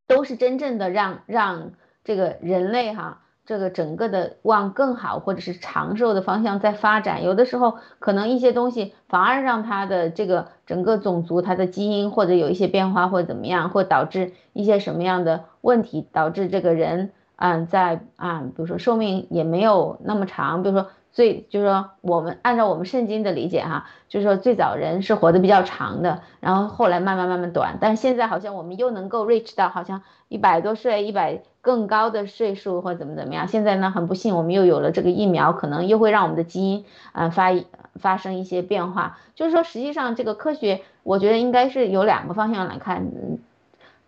[0.06, 1.72] 都是真正的让让
[2.02, 7.24] 这个人类哈这个整个的往更好或者是长寿的方向在发展。
[7.24, 17.12] 有的时候可能一些东西反而让它的这个整个种族它的基因或者有一些变化或者怎么样，会导致一些什么样的问题，导致这个人。
[17.36, 33.48] 嗯，在啊，比如说寿命也没有那么长，比如说最就是说我们按照我们圣经的理解哈，就是说最早人是活得比较长的，然后后来慢慢慢慢短，但是现在好像我们又能够 reach 到好像一百多岁、一百更高的岁数或怎么怎么样。
[33.48, 37.50] 现在呢，很不幸我们又有了这个疫苗，可能又会让我们的基因啊发
[37.94, 39.18] 发生一些变化。
[39.34, 43.38] 就是说，实际上这个科学，我觉得应该是有两个方向来看，嗯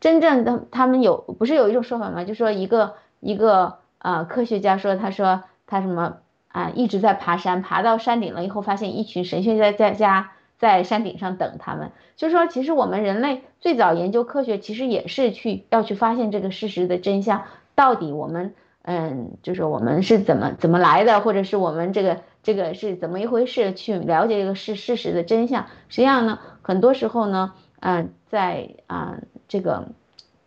[0.00, 2.24] 真正的他们有不是有一种说法吗？
[2.24, 2.94] 就说一个。
[3.20, 6.18] 一个呃科学家说，他说他什么
[6.48, 11.92] 啊，一直在爬山，爬到山顶了以后，发现一群神仙在在家在山顶上等他们。
[12.16, 25.66] 就是说，其实我们人类最早研究科学，其实也是去要去发现这个事实的真相，到底我们嗯，就是我们是怎么怎么来的，或者是我们这个这个是怎么一回事，去了解这个事事实的真相。
[25.88, 29.88] 实际上呢，很多时候呢，嗯，在啊这个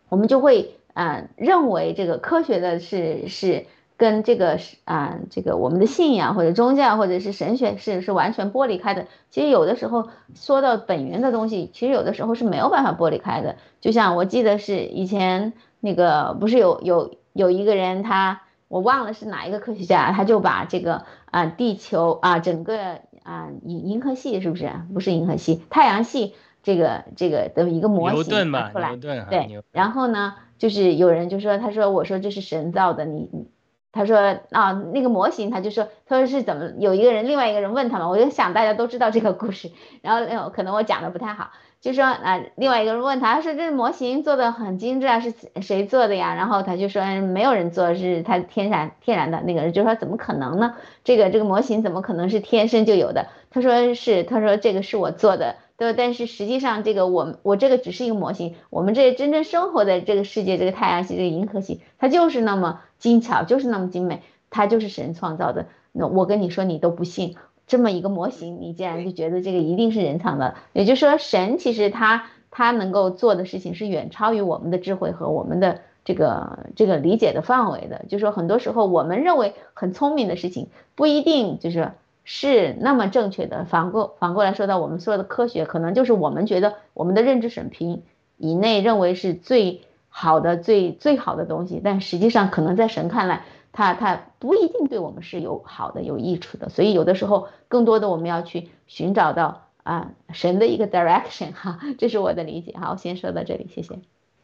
[0.10, 3.66] 我们就会啊认为这个科学的是是。
[3.98, 9.06] 跟这个是啊，这个我们的信仰或者宗教或者是神学是是完全剥离开的。
[9.30, 13.58] 其实有的时候说到本源的东西，其实有的时候是没有办法剥离开的。
[13.80, 28.96] 就像我记得是以前那个不是有有有一个人，他我忘了是哪一个科学家，他就把这个啊地球啊整个啊银银河系是不是不是银河系太阳系这个这个的一个模型出来，
[29.30, 33.48] 对，然后呢就是有人就说他说我说这是神造的，你你。
[33.94, 34.18] 他说
[34.52, 36.72] 啊，那个模型，他就说，他说是怎么？
[36.80, 39.70] 有一个人，另外一个人问他嘛，我就想大家都知道这个故事，
[40.02, 41.50] 然后可能我讲的不太好，
[41.82, 46.36] 就说啊，另外一个人问他，他说这模型做的很精致啊，是谁做的呀？
[46.36, 50.76] 然后他就说没有人做，是他天然天然的那个人就说怎么可能呢？
[51.04, 53.28] 这个这个模型怎么可能是天生就有的？
[53.50, 55.58] 他说是，他说这个是我做的。
[55.82, 64.22] 对，但是实际上，这个我我这个只是一个模型，我们这真正生活在这个世界，这个太阳系、这个银河系，它就是那么精巧，就是那么精美，
[64.52, 65.66] 它就是神创造的。
[65.92, 67.36] 那我跟你说，你都不信，
[67.66, 70.54] 这么一个模型，你竟然就觉得这个一定是人创造？
[70.74, 78.06] 也就是说，神其实他他能够做的事情是远超于我们的智慧和我们的这个这个理解的范围的。
[78.08, 81.94] 就是说，很多时候我们认为很聪明的事情，不一定就是。
[82.34, 83.66] 是那么正确的。
[83.66, 88.04] 反过反过来说到我们说的科学，可能就是我们觉得我们的认知水平
[88.38, 93.44] 以内认为是最好的、最最好的东西，但实际上可能在神看来，
[93.74, 96.70] 它它不一定对我们是有好的、有益处的。
[96.70, 102.74] 所以有的时候，更多的我们要去寻找到啊神的一个 direction 哈，这是我的理解。
[102.80, 104.00] 好，我先说到这里，谢谢。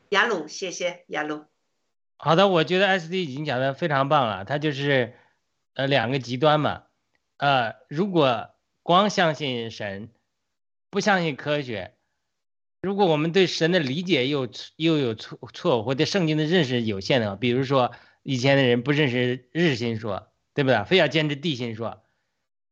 [0.09, 1.45] 雅鲁，谢谢雅鲁。
[2.17, 5.13] 好的，我觉得 S D 已经讲的非常棒了，它就是
[5.73, 6.83] 呃两个极端嘛。
[7.37, 8.49] 呃，如果
[8.83, 10.09] 光相信神，
[10.89, 11.93] 不相信科学，
[12.81, 17.91] 如果我们对神的理解又又有错错误，或对圣经的认识有限的话，比如说
[18.23, 20.83] 以前的人不认识日心说，对不对？
[20.85, 22.01] 非要坚持地心说，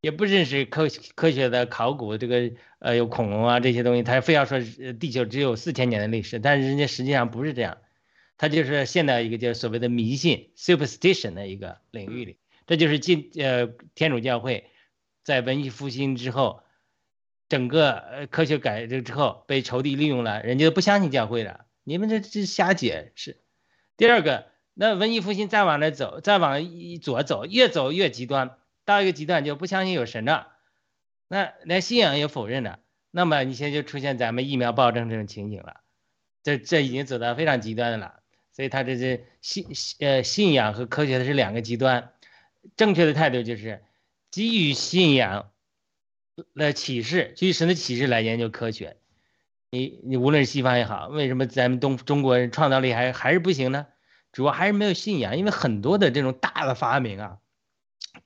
[0.00, 4.58] 也不认识科科学的考古，这个呃有恐龙啊这些东西，他非要说
[4.98, 7.78] 地球只有四千年的历史，但是人家实际上不是这样，
[8.36, 12.38] 他就是现在一个叫所谓的迷信 superstition 的一个领域里。
[12.66, 14.70] 这就是进呃天主教会，
[15.22, 16.62] 在文艺复兴之后，
[17.48, 21.66] 整个呃科学改革之后被仇敌利用了，人家都不相信教会了。
[21.84, 23.40] 你们这这瞎解释。
[23.96, 26.60] 第二个，那文艺复兴再往那走，再往
[27.00, 30.48] 左走，越走越极端，到一个极端就不相信有神了，
[31.28, 32.80] 那连信仰也否认了。
[33.12, 35.80] 那么你现在就出现咱们疫苗暴政这种情景了，
[36.42, 38.20] 这这已经走到非常极端的了。
[38.52, 39.66] 所以他这是信
[40.00, 42.12] 呃信仰和科学的是两个极端。
[42.76, 43.84] 正确的态度就是
[44.30, 45.50] 基于信仰
[46.54, 48.96] 的启示，基于神的启示来研究科学。
[49.70, 53.86] 你你无论是西方也好，为什么咱们东中国人创造力还还是不行呢？
[54.32, 55.36] 主要还是没有信仰。
[55.36, 57.38] 因为很多的这种大的发明啊，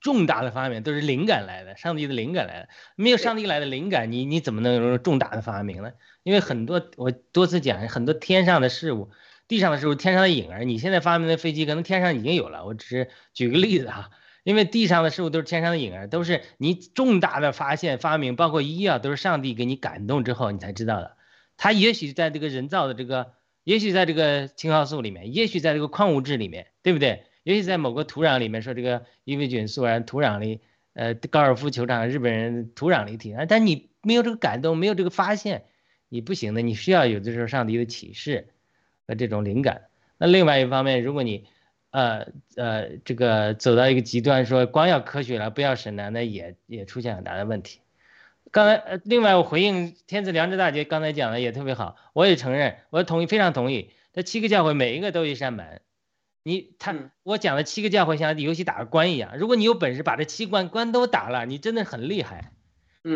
[0.00, 2.68] 重大的发明都是灵感来的，上帝的灵感来的。
[2.94, 5.92] 没有上帝来的灵感，你你怎么能有重大的发明呢？
[6.22, 9.10] 因为很多我多次讲，很多天上的事物，
[9.48, 12.66] 地上的事物，天上的影儿，你现在发明的飞机，可能天上已经有了。
[12.66, 14.10] 我只是举个例子哈。
[14.42, 21.16] 因为地上的事物都是天上的影儿，都是你重大的发现、发明，包括医药，都是上帝给你感动之后你才知道的。
[21.56, 23.32] 他也许在这个人造的这个，
[23.64, 27.24] 也许在这个青蒿素里面，也许在这个矿物质里面，对不对？
[27.42, 30.60] 也许在某个土壤里面，说这个伊维菌素啊，土壤里，
[30.94, 35.64] 呃，高尔夫球场日本人土壤里体啊，但你没有这个感动，没有这个发现，
[36.08, 36.62] 你不行的。
[36.62, 38.48] 你需要有的时候上帝的启示
[39.06, 39.82] 和这种灵感。
[40.18, 41.46] 那另外一方面，如果你
[41.90, 42.26] 呃
[42.56, 47.80] 呃，这个走到一个极端，说光要科学了，不要神了，那也也出现很大的问题。
[48.52, 53.90] 刚才呃，另外我回应天赐良知大姐刚才讲的也特别好，我也承认，我同意，非常同意。
[54.12, 55.80] 这七个教会每一个都一扇门，
[56.42, 62.52] 你他我讲的七个教会像游戏打个关一样，如果你有本事把这七关关都打了，你真的很厉害。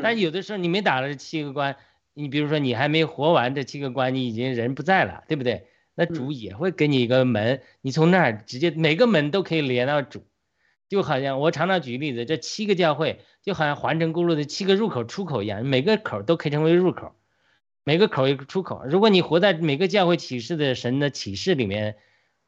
[0.02, 1.76] 但有的时候你没打了这七个关，
[2.14, 5.66] 你比如说你还没活完这七个关，你已经人不在了，对不对？
[5.96, 10.26] 那主也会给你一个门，你从那儿直接每个门都可以连到主，
[10.88, 17.14] 就好像我常常举例子，这七个教会就好像环城公路的七个入口出口一样，每个口都可以成为入口，
[17.84, 18.82] 每个口一个出口。
[18.86, 21.94] 如果你活在每个教会启示的神的启示里面，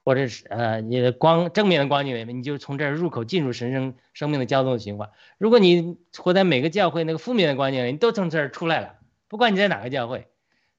[0.05, 5.11] 或者是呃你的光正面的光景里面，你就从这儿入口进入神生生命的交通循环。
[5.39, 8.97] 如果你活在每个教会那个负面的光景里，你都从这儿出来了，
[9.29, 10.27] 不管你在哪个教会，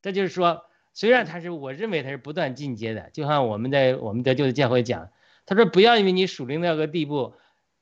[0.02, 0.66] 这就是说。
[0.98, 5.11] 虽然他是，我认为他是不断进阶的，就像我们在我们得救的教会讲，
[5.45, 7.36] 他说不要因为你属灵到个地步，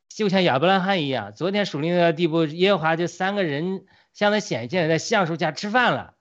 [0.09, 6.15] 就像亚伯拉罕一样，昨天属灵的地步，耶和华就三个人向他显现，在橡树下吃饭了。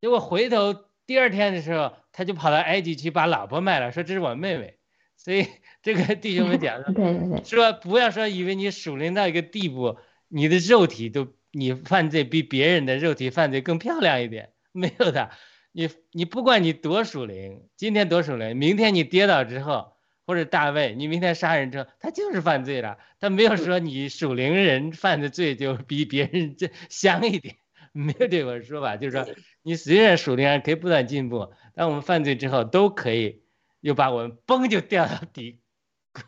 [0.00, 4.78] 结果回头第二天的时候，他就跑到埃及去把老婆卖了，说这是我妹妹。
[5.18, 5.46] 所以
[5.82, 9.98] 这个弟兄们讲 对对对，说不要说以为你属灵到一个地步，
[10.28, 15.30] 你的肉体都你犯罪比别人的肉体犯罪更漂亮一点，没有的。
[15.72, 19.92] 你你不管你多属灵，今天多属灵，明天你跌倒之后。
[20.24, 22.96] 或者大卫，你明天杀人之后，他就是犯罪了。
[23.18, 27.56] 他没有说你属灵人犯的罪就比别人这香一点，
[27.90, 28.96] 没有这个说法。
[28.96, 29.26] 就是说，
[29.62, 33.42] 你虽然属灵人可以不断进步，但我们犯罪之后都可以
[33.80, 35.58] 又把我们嘣就掉到底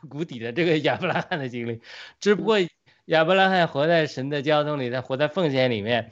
[0.09, 1.81] 谷底的这个亚伯拉罕的经历。
[2.19, 2.59] 只不过
[3.05, 6.11] 亚伯拉罕活在神的交通里，他活在奉献里面，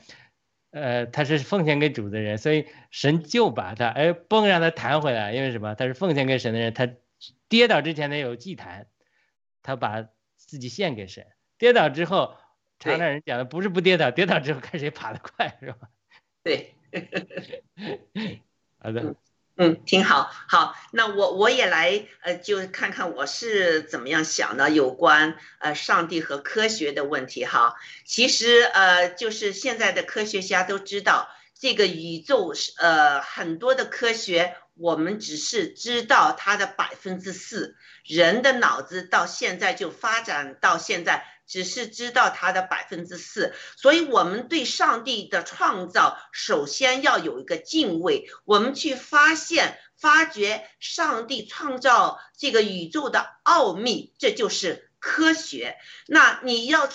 [0.73, 5.73] 呃，他是奉献给主的人，所以神就把他哎蹦让他弹回来，因为什么？
[5.75, 6.89] 他是奉献给神的人，他。
[7.47, 8.87] 跌倒之前他有祭坛，
[9.61, 10.01] 他把
[10.35, 11.25] 自己献给神。
[11.57, 12.35] 跌倒之后，
[12.79, 15.87] 常常人讲的不是不跌倒，跌倒之后看谁爬得快，是吧？
[16.43, 16.73] 对，
[18.79, 19.15] 好的，
[19.55, 20.31] 嗯，挺好。
[20.47, 27.75] 好，那我我也来，呃，就看看我是怎么样想的，有关呃上帝和科学的问题哈。
[28.03, 34.55] 其实呃，就是现在的科学家都知道，这个宇宙是呃很多的科学。
[34.75, 55.77] 我们只是知道它的百分之四，人的脑子到现在就发展到现在，只是知道它的百分之四，所以我们对上帝的创造首先要有一个敬畏，我们去发现、发掘上帝创造这个宇宙的奥秘，这就是科学。
[56.07, 56.89] 那你要。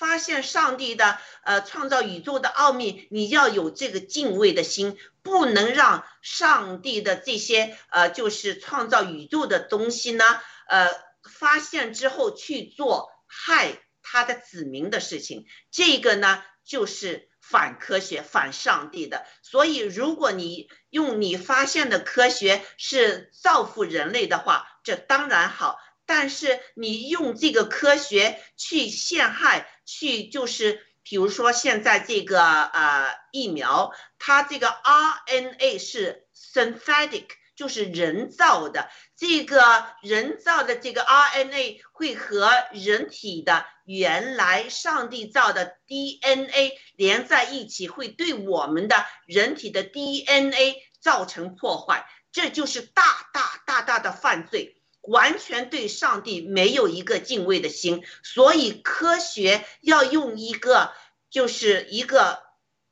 [0.00, 10.24] 发现上帝的呃创造宇宙的奥秘，你要有这个敬畏的心，不能让上帝的这些呃就是创造宇宙的东西呢，
[10.68, 10.88] 呃
[11.30, 19.26] 发现之后去做害他的子民的事情，这个呢就是反科学、反上帝的。
[19.42, 25.78] 所以，如果你用你发现的科学是造福人类的话，这当然好。
[26.06, 37.26] 但是你用这个科学去陷害，去就是，比如说现在这个呃疫苗，它这个 RNA 是 synthetic，
[37.56, 38.88] 就是人造的。
[39.16, 53.02] 这个人造的这个 RNA 会和人体的原来上帝造的 DNA 连在一起，会对我们的人体的 DNA 造成破坏，这就是大
[53.32, 54.79] 大大大的犯罪。
[55.02, 60.92] 完全对上帝没有一个敬畏的心，所以科学要用一个，
[61.30, 62.42] 就是一个，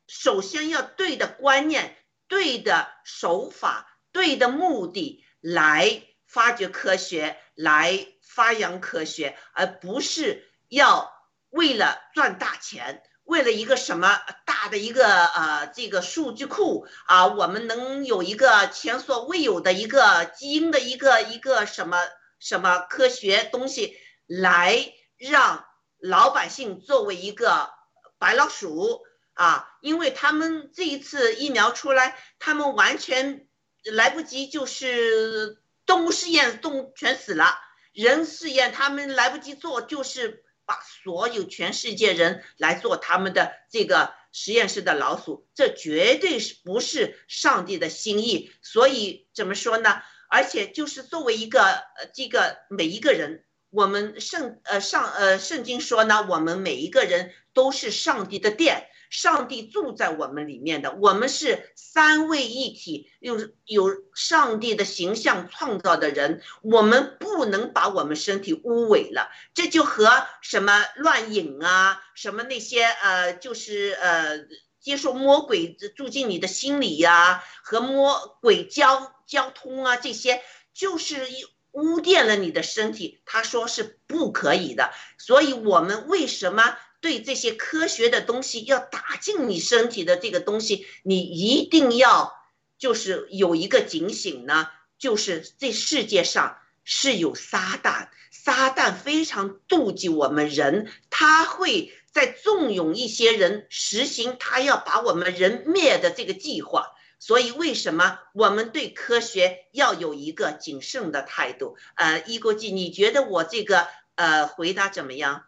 [0.07, 1.95] 首先要对的观念、
[2.27, 11.11] 对的手法、对的目的来发掘科学、来发扬科学，而不是要
[11.49, 13.03] 为了赚大钱。
[13.29, 21.99] 为了一个什么大的一个呃这个数据库啊，我们能有一个前所未有的一个基因的一个一个什么
[22.39, 23.95] 什么科学东西，
[24.25, 25.63] 来让
[25.99, 27.69] 老百姓作为一个
[28.17, 29.03] 白老鼠
[29.35, 33.47] 啊，因为他们这一次疫苗出来，他们完全
[33.83, 37.59] 来不及，就是动物试验动物全死了，
[37.93, 40.43] 人试验他们来不及做，就是。
[40.69, 48.51] 把所有全世界人来做他们的这个实验室的老鼠，这绝对是不是上帝的心意？
[48.61, 50.03] 所以怎么说呢？
[50.29, 58.85] 而且就是作为一个呃，这个每一个人，我们圣呃上呃圣经说呢，我们每一个人都是上帝的殿。
[59.09, 69.29] 上帝住在我们里面的，我们是三位一体，有有上帝的形象创造的人，我们不能把我们身体污秽了。
[69.55, 74.45] 这就和什么乱饮啊，什么那些呃，就是呃，
[74.79, 80.41] 接受魔鬼住进你的心里呀，和魔鬼交交通啊，这些
[80.71, 81.27] 就是
[81.71, 83.21] 污玷了你的身体。
[83.25, 86.77] 他说是不可以的，所以我们为什么？
[87.01, 92.33] 对这些科学的东西要打进你身体的这个东西，你一定要
[92.77, 94.67] 就是有一个警醒呢，
[94.97, 106.87] 就是这世界上是有撒旦，撒旦非常妒忌我们人，他会在纵容一些人实行他要把我们人灭的这个计划。
[107.21, 111.75] 所以为什么我们对科学要有一个谨慎的态度？
[111.95, 115.43] 呃，一国际，你觉得我这个呃回答怎么样？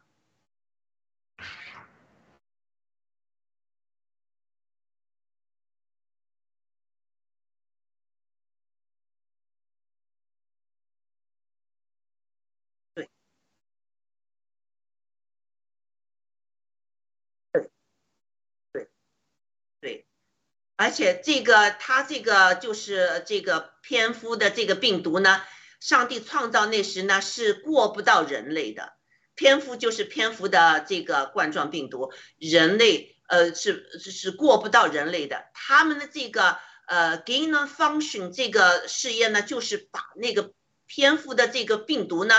[20.82, 25.40] 而且这个他这个就是这个蝙蝠的这个病毒呢，
[25.80, 28.94] 上帝创造那时呢是过不到人类的，
[29.36, 40.52] 蝙蝠就是蝙蝠的这个冠状病毒，人类呃是是过不到人类的，他们的这个呃 gain of function 这个试验呢，就是把那个
[40.88, 42.34] 蝙蝠的这个病毒呢。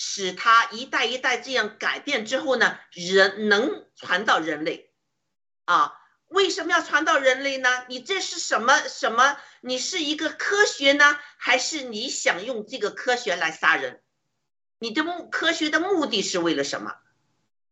[0.00, 4.92] 使它一代一代这样改变之后呢，人能传到人类，
[5.64, 5.92] 啊，
[6.28, 7.84] 为什么要传到人类呢？
[7.88, 9.38] 你这是什么什么？
[9.60, 14.02] 你是一个科学呢，还是你想用这个科学来杀人？
[14.78, 16.96] 你的目科学的目的是为了什么？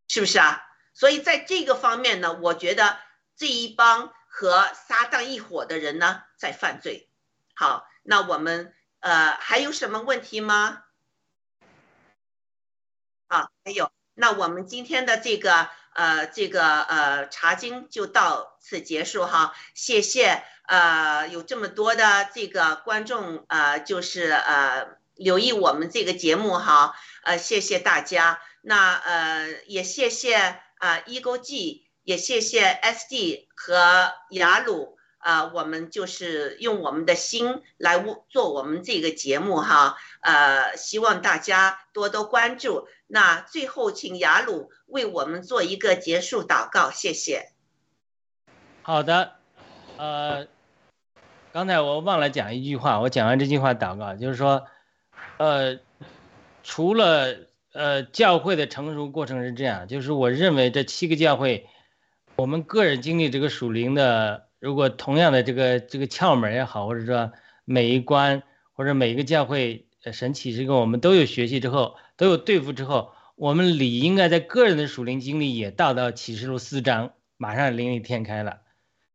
[0.08, 0.62] 是不是啊？
[0.94, 2.98] 所以在这个方面呢，我觉得
[3.36, 7.10] 这一帮和撒旦一伙的人呢在犯罪。
[7.54, 10.84] 好，那我们呃还有什么问题吗？
[13.26, 26.94] 啊，没有，那我们今天的这个呃这个呃茶经就到此结束哈，谢谢呃有这么多的这个观众呃就是呃留意我们这个节目哈，
[27.24, 30.36] 呃谢谢大家，那呃也谢谢
[30.78, 34.95] 啊 Ego G，也谢谢 SD 和雅鲁。
[35.26, 37.98] 啊，我们就是用我们的心来
[38.28, 42.86] 做我们这个节目哈，呃，希望大家多多关注。
[43.08, 47.48] 那最后，请雅鲁为我们做一个结束祷告，谢谢。
[48.82, 49.32] 好的，
[49.96, 50.46] 呃，
[51.52, 54.68] 刚才我忘了讲一句话，我讲完这句话祷告，就是说，
[55.38, 55.80] 呃，
[56.62, 61.68] 除了呃教会的成熟过程是这样，就是我认为这七个教会，
[62.36, 64.45] 我们个人经历这个属灵的。
[64.58, 67.32] 如果同样的这个这个窍门也好，或者说
[67.64, 68.42] 每一关
[68.72, 78.60] 或者每一个教会神启示跟我们都有学习之后，都有对付之后，我们理应该在个人的属灵经历也到到启示录四章，马上灵里天开了，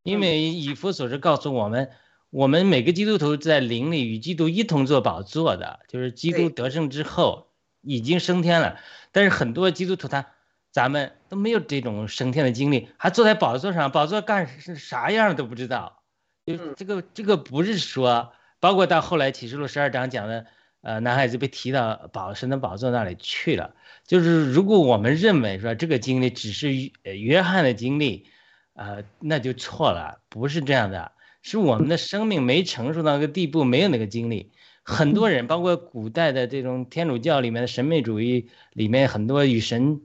[0.03, 1.89] 因为以佛所是告诉我们，
[2.29, 7.47] 我们每个基督徒在灵里与基督一同做宝座的，就是基督得胜之后
[7.81, 8.77] 已经升天了，
[9.11, 10.27] 但是很多基督徒他。
[10.71, 16.01] 咱们都没有这种升天的经历，还坐在宝座上，宝座干是啥样都不知道。
[16.45, 20.45] 就这个这个不是说，包括到后来启示录十二章讲的，
[20.81, 23.75] 呃，男孩子被提到宝神的宝座那里去了。
[24.07, 26.73] 就是如果我们认为说这个经历只是
[27.03, 28.25] 约翰的经历，
[28.73, 31.11] 呃，那就错了，不是这样的，
[31.41, 34.51] 是我们的生命没成熟到那个地步，没有那个经历。
[34.83, 40.01] 很多人，包括古代的这种天主教里面的神秘主义里面，很多与神。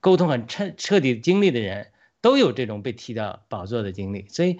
[0.00, 1.88] 沟通很彻彻底经历的人
[2.20, 4.58] 都有这种被提到宝座的经历，所以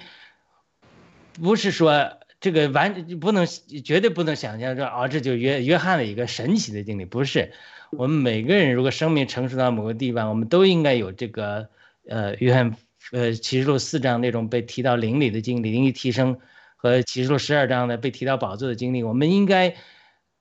[1.35, 7.53] 不是说这个完不能绝对不能想象说啊，这就约约翰的一个神奇的经历，不是。
[7.91, 11.69] 我们每个人如果生命成熟到某个地方，我们都应该有这个
[12.09, 12.77] 呃约翰
[13.13, 16.39] 呃启示录四章那种被提到灵里的经历，灵力提升
[16.77, 19.77] 和启示录十二章的被提到宝座的经历，我们应该。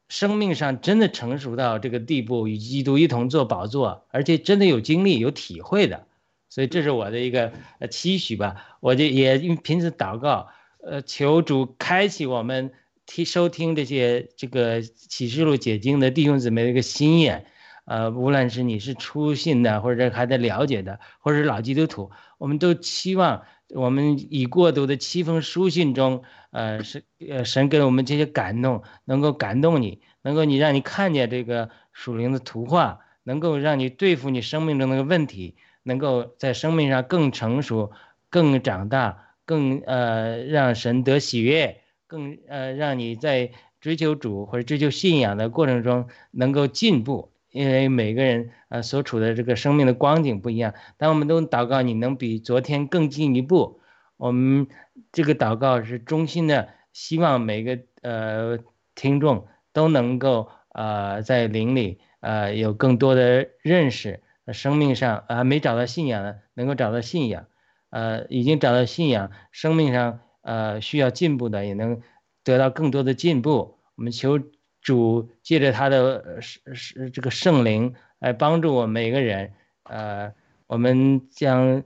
[0.07, 6.05] 生命上真的成熟到这个地步，与基督一同做宝座，而且真的有经历、有体会的，
[6.49, 7.51] 所以这是我的一个
[7.89, 8.77] 期许吧。
[8.79, 10.47] 我就也平时祷告，
[10.83, 12.71] 呃，求主开启我们
[13.05, 17.47] 听收听这些这个启示录解经的弟兄姊妹的一个心眼，
[17.85, 23.43] 呃，无论是你是初信的，或者还在了解的，或者是老基督徒，我们都期望
[23.73, 26.23] 我们以过读的七封书信中。
[26.51, 37.91] 呃，是呃，神给我们这些感动，能够感动你，能够你让你看见这个属灵的图画，能够让你对付你生命中那个问题，能够在生命上更成熟、
[38.29, 43.51] 更长大、更呃让神得喜悦，更呃让你在
[43.81, 47.33] 追求主或者追求信仰的过程中能够进步。
[47.55, 53.79] 因为每个人呃所处的这个生命的光景不一样，当我们都祷告你能比昨天更进一步，
[54.17, 54.67] 我们。
[55.11, 58.59] 这个祷告是衷心的，希望每个呃
[58.95, 64.21] 听众都能够呃在灵里呃有更多的认识，
[64.53, 67.47] 生命上啊没找到信仰的能够找到信仰，
[67.89, 72.01] 呃已经找到信仰，生命上呃需要进步的也能
[72.43, 73.79] 得到更多的进步。
[73.95, 74.39] 我们求
[74.85, 79.51] 主借着他的是是这个圣灵来帮助我们每个人，
[79.83, 80.33] 呃
[80.67, 81.83] 我们将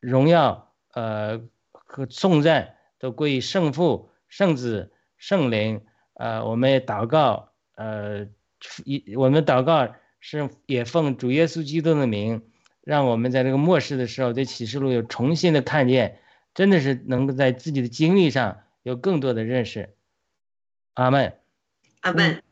[0.00, 1.40] 荣耀呃。
[1.92, 5.80] 和颂赞都归于圣父、圣子、圣灵。
[6.14, 8.28] 呃，我们也祷告，呃，
[8.84, 12.44] 一我们祷告是也奉主耶稣基督的名，
[12.82, 16.20] 让我们在这个末世的时候，对启示录有重新的看见，
[16.54, 19.96] 真的是能够在自己的经历上有更多的认识。
[20.94, 21.39] 阿门，
[22.00, 22.42] 阿门。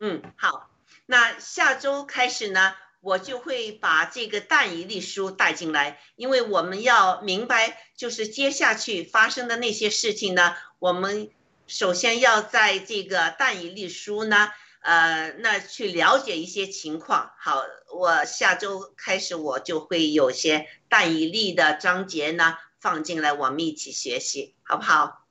[0.00, 0.70] 嗯，好，
[1.06, 2.74] 那下周开始呢？
[3.02, 11.30] 我就会把这个但以理书带进来，因为我们要明白，就是接下去发生的那些事情呢，我们
[11.68, 14.50] 首先要在这个但以理书呢，
[14.80, 17.30] 呃，那去了解一些情况。
[17.38, 17.62] 好，
[17.94, 25.26] 我下周开始我就会有些但以理的章节呢放进来，我们一起学习，好不好？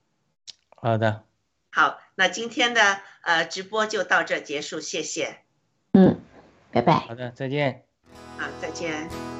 [0.76, 1.24] 好的。
[1.70, 5.38] 好，那今天的呃直播就到这结束，谢谢。
[5.92, 6.20] 嗯，
[6.72, 6.94] 拜拜。
[6.94, 7.84] 好的，再见。
[8.38, 9.35] 啊，再见。